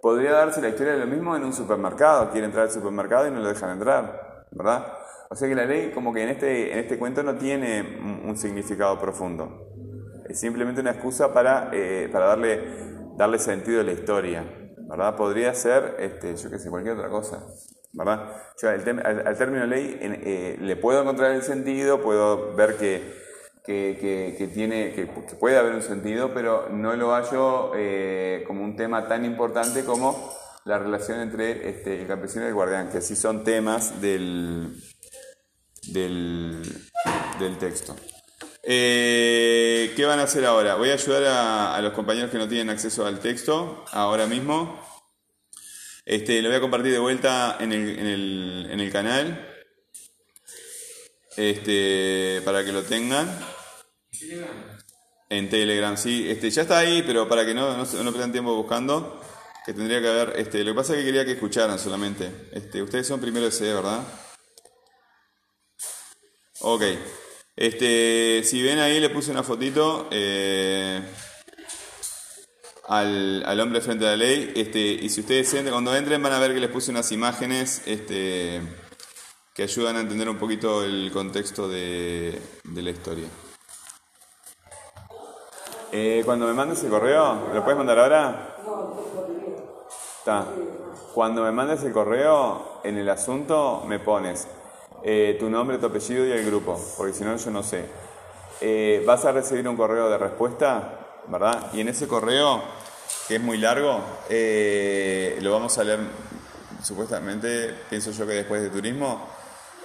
Podría 0.00 0.32
darse 0.32 0.60
la 0.62 0.68
historia 0.68 0.94
de 0.94 1.00
lo 1.00 1.06
mismo 1.06 1.36
en 1.36 1.44
un 1.44 1.52
supermercado. 1.52 2.30
Quiere 2.30 2.46
entrar 2.46 2.64
al 2.64 2.70
supermercado 2.70 3.28
y 3.28 3.30
no 3.30 3.40
lo 3.40 3.48
dejan 3.48 3.70
entrar, 3.70 4.46
¿verdad? 4.50 4.92
O 5.30 5.36
sea 5.36 5.48
que 5.48 5.54
la 5.54 5.64
ley 5.64 5.92
como 5.92 6.12
que 6.12 6.22
en 6.22 6.30
este, 6.30 6.72
en 6.72 6.78
este 6.80 6.98
cuento 6.98 7.22
no 7.22 7.36
tiene 7.36 8.00
un, 8.24 8.36
significado 8.36 8.98
profundo. 8.98 9.68
Es 10.28 10.40
simplemente 10.40 10.80
una 10.80 10.92
excusa 10.92 11.32
para, 11.32 11.70
eh, 11.72 12.08
para 12.12 12.26
darle, 12.26 12.60
darle 13.16 13.38
sentido 13.38 13.80
a 13.80 13.84
la 13.84 13.92
historia, 13.92 14.44
¿verdad? 14.88 15.16
Podría 15.16 15.54
ser, 15.54 15.96
este, 16.00 16.34
yo 16.36 16.50
qué 16.50 16.58
sé, 16.58 16.70
cualquier 16.70 16.96
otra 16.96 17.08
cosa, 17.08 17.46
¿verdad? 17.92 18.36
Yo 18.60 18.70
al, 18.70 19.26
al- 19.26 19.36
término 19.36 19.66
ley 19.66 19.98
eh, 20.00 20.56
le 20.60 20.76
puedo 20.76 21.02
encontrar 21.02 21.32
el 21.32 21.42
sentido, 21.42 22.02
puedo 22.02 22.54
ver 22.56 22.76
que, 22.76 23.12
que, 23.64 24.34
que- 24.38 24.46
tiene, 24.48 24.92
que, 24.94 25.06
que 25.06 25.36
puede 25.36 25.56
haber 25.58 25.74
un 25.74 25.82
sentido, 25.82 26.32
pero 26.34 26.68
no 26.70 26.94
lo 26.96 27.12
hallo 27.14 27.72
eh, 27.76 28.44
como 28.46 28.64
un 28.64 28.76
tema 28.76 29.06
tan 29.08 29.24
importante 29.24 29.84
como 29.84 30.32
la 30.64 30.78
relación 30.78 31.20
entre 31.20 31.68
este, 31.68 32.00
el 32.02 32.06
campesino 32.06 32.44
y 32.44 32.48
el 32.48 32.54
guardián, 32.54 32.90
que 32.90 33.00
sí 33.00 33.16
son 33.16 33.44
temas 33.44 34.00
del, 34.00 34.74
del, 35.88 36.62
del 37.38 37.58
texto. 37.58 37.96
Eh, 38.62 39.92
¿Qué 39.96 40.04
van 40.04 40.18
a 40.20 40.24
hacer 40.24 40.44
ahora? 40.44 40.74
Voy 40.74 40.90
a 40.90 40.94
ayudar 40.94 41.24
a, 41.24 41.74
a 41.76 41.80
los 41.80 41.92
compañeros 41.94 42.30
que 42.30 42.38
no 42.38 42.46
tienen 42.48 42.70
acceso 42.70 43.06
al 43.06 43.18
texto 43.20 43.84
ahora 43.92 44.26
mismo. 44.26 44.78
Este, 46.04 46.42
lo 46.42 46.48
voy 46.48 46.58
a 46.58 46.60
compartir 46.60 46.92
de 46.92 46.98
vuelta 46.98 47.56
en 47.60 47.72
el, 47.72 47.98
en 47.98 48.06
el, 48.06 48.68
en 48.70 48.80
el 48.80 48.92
canal. 48.92 49.49
Este, 51.40 52.42
para 52.44 52.62
que 52.62 52.70
lo 52.70 52.82
tengan. 52.82 53.26
En 55.30 55.48
Telegram, 55.48 55.96
sí. 55.96 56.28
Este, 56.28 56.50
ya 56.50 56.62
está 56.62 56.78
ahí, 56.78 57.02
pero 57.06 57.26
para 57.26 57.46
que 57.46 57.54
no, 57.54 57.78
no, 57.78 57.84
no 57.84 58.32
tiempo 58.32 58.54
buscando, 58.54 59.18
que 59.64 59.72
tendría 59.72 60.02
que 60.02 60.08
haber. 60.08 60.34
Este, 60.38 60.62
lo 60.62 60.72
que 60.72 60.76
pasa 60.76 60.92
es 60.92 60.98
que 60.98 61.06
quería 61.06 61.24
que 61.24 61.32
escucharan 61.32 61.78
solamente. 61.78 62.30
Este, 62.52 62.82
ustedes 62.82 63.06
son 63.06 63.22
primero 63.22 63.48
de 63.48 63.72
¿verdad? 63.72 64.02
Ok. 66.60 66.82
Este, 67.56 68.42
si 68.44 68.62
ven 68.62 68.78
ahí, 68.78 69.00
le 69.00 69.08
puse 69.08 69.30
una 69.30 69.42
fotito 69.42 70.08
eh, 70.10 71.00
al, 72.86 73.42
al 73.46 73.60
hombre 73.60 73.80
frente 73.80 74.06
a 74.06 74.10
la 74.10 74.16
ley. 74.16 74.52
Este, 74.54 74.78
y 74.78 75.08
si 75.08 75.20
ustedes 75.20 75.54
entran, 75.54 75.72
cuando 75.72 75.96
entren, 75.96 76.22
van 76.22 76.34
a 76.34 76.38
ver 76.38 76.52
que 76.52 76.60
les 76.60 76.70
puse 76.70 76.90
unas 76.90 77.10
imágenes 77.12 77.80
este, 77.86 78.60
que 79.60 79.64
ayudan 79.64 79.96
a 79.96 80.00
entender 80.00 80.26
un 80.26 80.38
poquito 80.38 80.82
el 80.82 81.10
contexto 81.12 81.68
de, 81.68 82.40
la 82.64 82.90
historia. 82.90 83.26
Eh, 85.92 86.22
cuando 86.24 86.46
me 86.46 86.54
mandes 86.54 86.82
el 86.82 86.88
correo, 86.88 87.50
¿lo 87.52 87.62
puedes 87.62 87.76
mandar 87.76 87.98
ahora? 87.98 88.56
Está. 90.16 90.46
Cuando 91.12 91.42
me 91.42 91.52
mandes 91.52 91.82
el 91.82 91.92
correo, 91.92 92.80
en 92.84 92.96
el 92.96 93.10
asunto 93.10 93.84
me 93.86 93.98
pones 93.98 94.48
eh, 95.02 95.36
tu 95.38 95.50
nombre, 95.50 95.76
tu 95.76 95.84
apellido 95.88 96.24
y 96.24 96.32
el 96.32 96.46
grupo, 96.46 96.80
porque 96.96 97.12
si 97.12 97.22
no 97.22 97.36
yo 97.36 97.50
no 97.50 97.62
sé. 97.62 97.84
Eh, 98.62 99.04
vas 99.06 99.26
a 99.26 99.32
recibir 99.32 99.68
un 99.68 99.76
correo 99.76 100.08
de 100.08 100.16
respuesta, 100.16 101.18
¿verdad? 101.28 101.66
Y 101.74 101.82
en 101.82 101.88
ese 101.88 102.08
correo, 102.08 102.62
que 103.28 103.34
es 103.36 103.42
muy 103.42 103.58
largo, 103.58 104.00
lo 104.30 105.52
vamos 105.52 105.76
a 105.76 105.84
leer 105.84 106.00
supuestamente, 106.82 107.74
pienso 107.90 108.10
yo 108.10 108.26
que 108.26 108.32
después 108.32 108.62
de 108.62 108.70
turismo, 108.70 109.38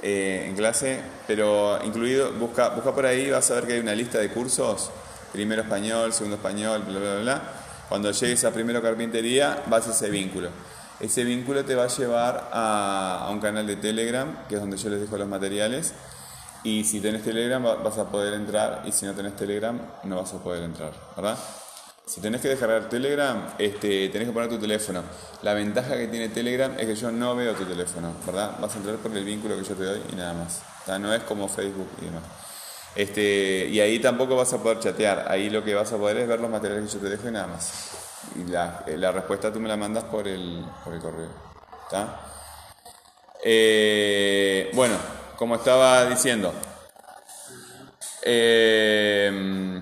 eh, 0.05 0.45
en 0.47 0.55
clase, 0.55 0.99
pero 1.27 1.79
incluido, 1.83 2.31
busca, 2.33 2.69
busca 2.69 2.93
por 2.93 3.05
ahí, 3.05 3.31
vas 3.31 3.49
a 3.49 3.55
ver 3.55 3.65
que 3.65 3.73
hay 3.73 3.79
una 3.79 3.95
lista 3.95 4.19
de 4.19 4.29
cursos, 4.29 4.91
primero 5.33 5.63
español, 5.63 6.13
segundo 6.13 6.35
español, 6.37 6.83
bla, 6.87 6.99
bla, 6.99 7.15
bla. 7.21 7.41
Cuando 7.89 8.11
llegues 8.11 8.43
a 8.45 8.51
primero 8.51 8.81
carpintería, 8.81 9.63
vas 9.67 9.87
a 9.87 9.91
ese 9.91 10.09
vínculo. 10.09 10.49
Ese 10.99 11.23
vínculo 11.23 11.65
te 11.65 11.75
va 11.75 11.83
a 11.85 11.87
llevar 11.87 12.49
a, 12.53 13.25
a 13.27 13.29
un 13.31 13.39
canal 13.39 13.65
de 13.67 13.75
Telegram, 13.75 14.45
que 14.47 14.55
es 14.55 14.61
donde 14.61 14.77
yo 14.77 14.89
les 14.89 15.01
dejo 15.01 15.17
los 15.17 15.27
materiales. 15.27 15.93
Y 16.63 16.83
si 16.83 16.99
tenés 16.99 17.23
Telegram 17.23 17.63
va- 17.65 17.75
vas 17.75 17.97
a 17.97 18.09
poder 18.09 18.33
entrar, 18.33 18.83
y 18.85 18.91
si 18.91 19.05
no 19.05 19.13
tenés 19.13 19.35
Telegram 19.35 19.79
no 20.03 20.15
vas 20.17 20.33
a 20.33 20.37
poder 20.37 20.63
entrar, 20.63 20.93
¿verdad? 21.15 21.37
Si 22.05 22.21
tenés 22.21 22.39
que 22.39 22.49
descargar 22.49 22.87
Telegram, 22.87 23.55
este, 23.57 24.09
tenés 24.09 24.27
que 24.27 24.33
poner 24.33 24.49
tu 24.49 24.59
teléfono. 24.59 25.03
La 25.41 25.53
ventaja 25.55 25.97
que 25.97 26.07
tiene 26.07 26.29
Telegram 26.29 26.71
es 26.77 26.85
que 26.85 26.95
yo 26.95 27.11
no 27.11 27.35
veo 27.35 27.53
tu 27.55 27.65
teléfono, 27.65 28.13
¿verdad? 28.25 28.57
Vas 28.59 28.75
a 28.75 28.77
entrar 28.77 28.97
por 28.97 29.15
el 29.17 29.23
vínculo 29.25 29.57
que 29.57 29.63
yo 29.63 29.75
te 29.75 29.83
doy 29.83 30.01
y 30.11 30.15
nada 30.15 30.33
más. 30.33 30.61
O 30.83 30.85
sea, 30.85 30.99
no 30.99 31.11
es 31.13 31.23
como 31.23 31.47
Facebook 31.47 31.89
y 32.01 32.05
demás. 32.05 32.21
Este, 32.95 33.67
y 33.69 33.79
ahí 33.79 33.99
tampoco 33.99 34.35
vas 34.35 34.53
a 34.53 34.61
poder 34.61 34.79
chatear. 34.79 35.25
Ahí 35.29 35.49
lo 35.49 35.63
que 35.63 35.73
vas 35.73 35.91
a 35.91 35.97
poder 35.97 36.17
es 36.17 36.27
ver 36.27 36.39
los 36.39 36.49
materiales 36.49 36.85
que 36.85 36.93
yo 36.93 36.99
te 37.03 37.09
dejo 37.09 37.27
y 37.27 37.31
nada 37.31 37.47
más. 37.47 37.91
Y 38.35 38.51
la, 38.51 38.83
eh, 38.85 39.11
respuesta 39.11 39.51
tú 39.51 39.59
me 39.59 39.67
la 39.67 39.75
mandas 39.75 40.03
por 40.03 40.27
el, 40.27 40.63
por 40.83 40.93
el 40.93 40.99
correo. 41.01 41.29
¿Está? 41.85 42.19
Eh, 43.43 44.69
bueno, 44.73 44.95
como 45.37 45.55
estaba 45.55 46.05
diciendo. 46.05 46.53
eh, 48.23 49.81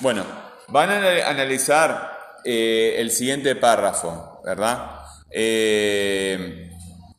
Bueno, 0.00 0.24
van 0.68 0.90
a 0.90 0.96
ana- 0.98 1.28
analizar 1.28 2.38
eh, 2.44 2.96
el 2.98 3.10
siguiente 3.10 3.56
párrafo, 3.56 4.40
¿verdad? 4.44 5.00
Eh, 5.30 6.70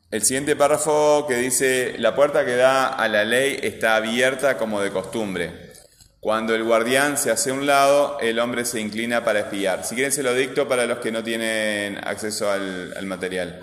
el 0.10 0.24
siguiente 0.24 0.56
párrafo 0.56 1.26
que 1.28 1.36
dice, 1.36 1.96
la 1.98 2.16
puerta 2.16 2.46
que 2.46 2.56
da 2.56 2.88
a 2.88 3.08
la 3.08 3.26
ley 3.26 3.60
está 3.62 3.96
abierta 3.96 4.58
como 4.58 4.80
de 4.82 4.92
costumbre. 4.92 5.68
Cuando 6.20 6.56
el 6.56 6.64
guardián 6.64 7.18
se 7.18 7.32
hace 7.32 7.52
a 7.52 7.54
un 7.54 7.66
lado, 7.68 8.18
el 8.20 8.40
hombre 8.40 8.66
se 8.66 8.80
inclina 8.80 9.24
para 9.24 9.40
espiar. 9.40 9.84
Si 9.84 9.96
quieren 9.96 10.12
se 10.12 10.24
lo 10.24 10.34
dicto 10.34 10.68
para 10.68 10.86
los 10.86 11.00
que 11.00 11.12
no 11.12 11.24
tienen 11.24 11.98
acceso 12.06 12.52
al, 12.52 12.94
al 12.98 13.06
material. 13.06 13.62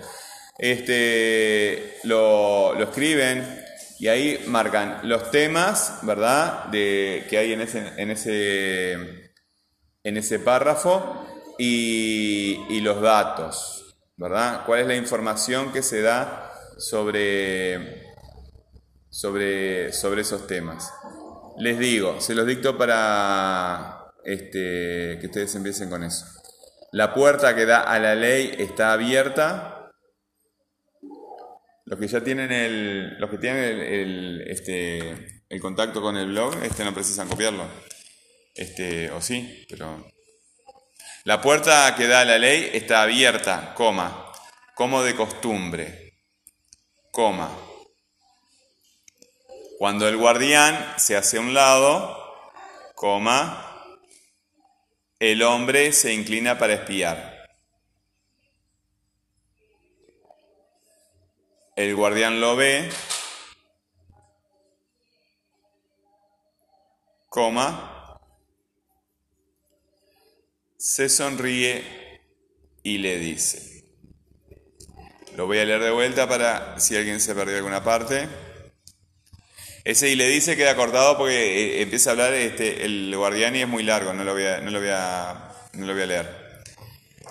Este, 0.57 1.97
lo 2.03 2.79
escriben 2.81 3.64
Y 3.99 4.07
ahí 4.07 4.43
marcan 4.47 4.99
los 5.03 5.31
temas, 5.31 5.99
¿verdad? 6.03 6.65
De, 6.65 7.25
que 7.29 7.37
hay 7.37 7.53
en 7.53 7.61
ese, 7.61 7.93
en 7.97 8.11
ese, 8.11 8.93
en 10.03 10.17
ese 10.17 10.39
párrafo 10.39 11.25
y, 11.57 12.79
los 12.81 13.01
datos, 13.01 13.97
¿verdad? 14.17 14.63
¿Cuál 14.65 14.81
es 14.81 14.87
la 14.87 14.95
información 14.95 15.71
que 15.71 15.81
se 15.81 16.01
da 16.01 16.51
sobre, 16.77 18.13
sobre, 19.09 19.91
sobre 19.91 20.21
esos 20.21 20.45
temas? 20.45 20.91
Les 21.57 21.79
digo, 21.79 22.19
se 22.19 22.35
los 22.35 22.45
dicto 22.45 22.77
para 22.77 24.11
este, 24.23 25.17
que 25.19 25.25
ustedes 25.25 25.55
empiecen 25.55 25.89
con 25.89 26.03
eso. 26.03 26.25
La 26.91 27.13
puerta 27.13 27.55
que 27.55 27.65
da 27.65 27.81
a 27.81 27.99
la 27.99 28.15
ley 28.15 28.55
está 28.57 28.93
abierta. 28.93 29.74
Los 31.85 31.99
que 31.99 32.07
ya 32.07 32.23
tienen 32.23 32.51
el, 32.51 33.19
los 33.19 33.29
que 33.29 33.37
tienen 33.37 33.79
el, 33.79 34.43
este, 34.47 35.43
el 35.47 35.61
contacto 35.61 36.01
con 36.01 36.17
el 36.17 36.27
blog, 36.27 36.63
este 36.63 36.83
no 36.83 36.93
precisan 36.93 37.27
copiarlo. 37.27 37.67
Este, 38.55 39.11
o 39.11 39.21
sí, 39.21 39.65
pero. 39.69 40.07
La 41.25 41.41
puerta 41.41 41.93
que 41.95 42.07
da 42.07 42.25
la 42.25 42.37
ley 42.37 42.69
está 42.73 43.01
abierta, 43.01 43.73
coma, 43.75 44.31
como 44.75 45.03
de 45.03 45.15
costumbre, 45.15 46.19
coma. 47.11 47.49
Cuando 49.77 50.07
el 50.07 50.17
guardián 50.17 50.93
se 50.97 51.15
hace 51.15 51.37
a 51.37 51.41
un 51.41 51.53
lado, 51.53 52.17
coma, 52.95 53.99
el 55.19 55.41
hombre 55.43 55.91
se 55.91 56.13
inclina 56.13 56.57
para 56.57 56.73
espiar. 56.73 57.34
El 61.75 61.93
guardián 61.93 62.39
lo 62.39 62.55
ve, 62.55 62.89
coma, 67.27 68.21
se 70.77 71.09
sonríe 71.09 72.21
y 72.81 72.99
le 72.99 73.19
dice. 73.19 73.83
Lo 75.35 75.47
voy 75.47 75.59
a 75.59 75.65
leer 75.65 75.81
de 75.81 75.91
vuelta 75.91 76.29
para 76.29 76.79
si 76.79 76.95
alguien 76.95 77.19
se 77.19 77.35
perdió 77.35 77.57
alguna 77.57 77.83
parte. 77.83 78.29
Ese 79.83 80.07
y 80.07 80.15
le 80.15 80.29
dice 80.29 80.55
queda 80.55 80.77
cortado 80.77 81.17
porque 81.17 81.79
eh, 81.79 81.81
empieza 81.81 82.11
a 82.11 82.13
hablar 82.13 82.33
este, 82.35 82.85
el 82.85 83.13
guardián 83.17 83.53
y 83.53 83.63
es 83.63 83.67
muy 83.67 83.83
largo, 83.83 84.13
no 84.13 84.23
lo 84.23 84.31
voy 84.31 84.45
a, 84.45 84.61
no 84.61 84.71
lo 84.71 84.79
voy 84.79 84.89
a, 84.93 85.51
no 85.73 85.85
lo 85.85 85.93
voy 85.93 86.03
a 86.03 86.05
leer. 86.05 86.63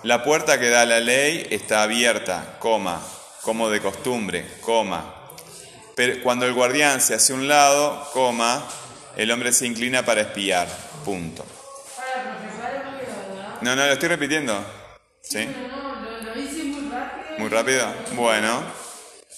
La 0.03 0.23
puerta 0.23 0.59
que 0.59 0.69
da 0.69 0.83
a 0.83 0.85
la 0.85 0.99
ley 0.99 1.47
está 1.49 1.81
abierta, 1.81 2.57
coma, 2.59 3.01
como 3.45 3.69
de 3.69 3.79
costumbre, 3.79 4.43
coma. 4.59 5.13
Pero 5.95 6.21
cuando 6.23 6.47
el 6.47 6.53
guardián 6.53 6.99
se 6.99 7.13
hace 7.13 7.31
un 7.31 7.47
lado, 7.47 8.09
coma, 8.11 8.67
el 9.15 9.29
hombre 9.29 9.53
se 9.53 9.67
inclina 9.67 10.03
para 10.03 10.21
espiar, 10.21 10.67
punto. 11.05 11.45
No, 13.61 13.75
no, 13.75 13.85
lo 13.85 13.93
estoy 13.93 14.09
repitiendo. 14.09 14.65
¿Sí? 15.21 15.47
Muy 17.37 17.49
rápido. 17.49 17.87
Bueno. 18.13 18.63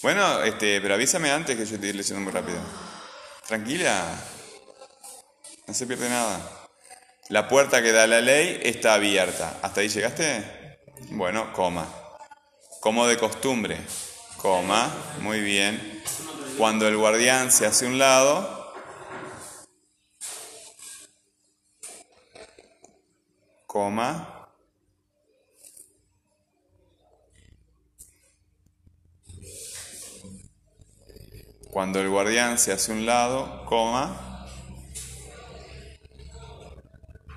Bueno, 0.02 0.42
este, 0.44 0.80
pero 0.80 0.94
avísame 0.94 1.30
antes 1.30 1.58
que 1.58 1.66
yo 1.66 1.76
estoy 1.76 1.92
leyendo 1.92 2.22
muy 2.22 2.32
rápido. 2.32 2.60
Tranquila. 3.46 4.04
No 5.68 5.74
se 5.74 5.86
pierde 5.86 6.10
nada. 6.10 6.40
La 7.30 7.50
puerta 7.50 7.82
que 7.82 7.92
da 7.92 8.08
la 8.08 8.22
ley 8.22 8.62
está 8.64 8.94
abierta. 8.94 9.58
¿Hasta 9.62 9.82
ahí 9.82 9.90
llegaste? 9.90 10.78
Bueno, 11.10 11.52
coma. 11.52 12.07
Como 12.80 13.08
de 13.08 13.18
costumbre. 13.18 13.80
Coma. 14.38 14.94
Muy 15.22 15.42
bien. 15.42 16.04
Cuando 16.58 16.88
el 16.88 16.98
guardián 16.98 17.52
se 17.52 17.66
hace 17.66 17.86
un 17.86 17.98
lado. 17.98 18.74
Coma. 23.66 24.38
Cuando 31.78 32.00
el 32.02 32.10
guardián 32.10 32.58
se 32.58 32.72
hace 32.72 32.92
un 32.92 33.06
lado, 33.06 33.64
coma, 33.66 34.48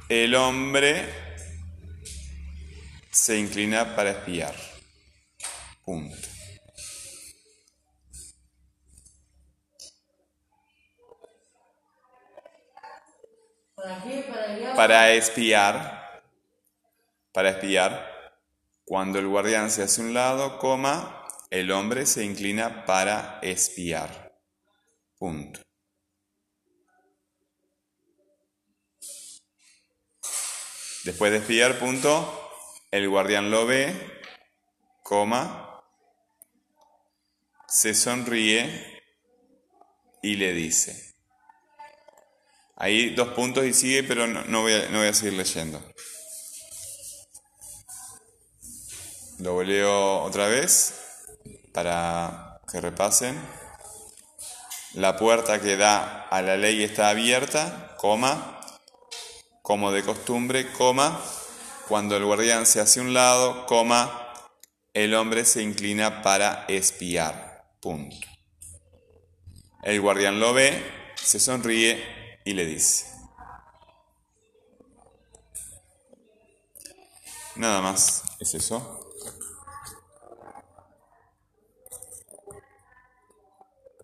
el 0.08 0.34
hombre 0.34 1.06
se 3.10 3.38
inclina 3.38 3.94
para 3.94 4.12
espiar. 4.12 4.69
Punto. 5.90 6.28
¿Para 14.76 15.10
espiar, 15.10 16.22
para 17.32 17.50
espiar, 17.50 18.40
cuando 18.84 19.18
el 19.18 19.26
guardián 19.26 19.68
se 19.68 19.82
hace 19.82 20.00
un 20.00 20.14
lado, 20.14 20.60
coma, 20.60 21.26
el 21.50 21.72
hombre 21.72 22.06
se 22.06 22.24
inclina 22.24 22.84
para 22.86 23.40
espiar. 23.42 24.32
Punto. 25.18 25.60
Después 31.02 31.32
de 31.32 31.38
espiar, 31.38 31.80
punto, 31.80 32.52
el 32.92 33.08
guardián 33.08 33.50
lo 33.50 33.66
ve, 33.66 34.20
coma, 35.02 35.69
se 37.70 37.94
sonríe 37.94 39.00
y 40.22 40.36
le 40.36 40.52
dice. 40.52 41.14
Ahí 42.76 43.10
dos 43.10 43.28
puntos 43.28 43.64
y 43.64 43.72
sigue, 43.72 44.02
pero 44.02 44.26
no, 44.26 44.62
voy, 44.62 44.72
a, 44.72 45.14
seguir 45.14 45.34
leyendo. 45.34 45.82
Lo 49.38 49.62
leo 49.62 50.22
otra 50.22 50.48
vez 50.48 50.94
para 51.72 52.60
que 52.70 52.80
repasen. 52.80 53.38
La 54.94 55.16
puerta 55.16 55.60
que 55.60 55.76
da 55.76 56.22
a 56.28 56.42
la 56.42 56.56
ley 56.56 56.82
está 56.82 57.10
abierta, 57.10 57.96
como 59.62 59.92
de 59.92 60.02
costumbre, 60.02 60.72
coma, 60.72 61.22
cuando 61.86 62.16
el 62.16 62.24
guardián 62.24 62.66
se 62.66 62.80
hace 62.80 63.00
un 63.00 63.14
lado, 63.14 63.66
coma, 63.66 64.32
el 64.94 65.14
hombre 65.14 65.44
se 65.44 65.62
inclina 65.62 66.22
para 66.22 66.64
espiar, 66.66 67.49
punto. 67.80 68.16
El 69.82 70.00
guardián 70.00 70.40
lo 70.40 70.52
ve, 70.52 70.82
se 71.16 71.40
sonríe 71.40 72.38
y 72.44 72.52
le 72.52 72.66
dice. 72.66 73.06
Nada 77.56 77.80
más, 77.80 78.22
es 78.40 78.54
eso. 78.54 78.99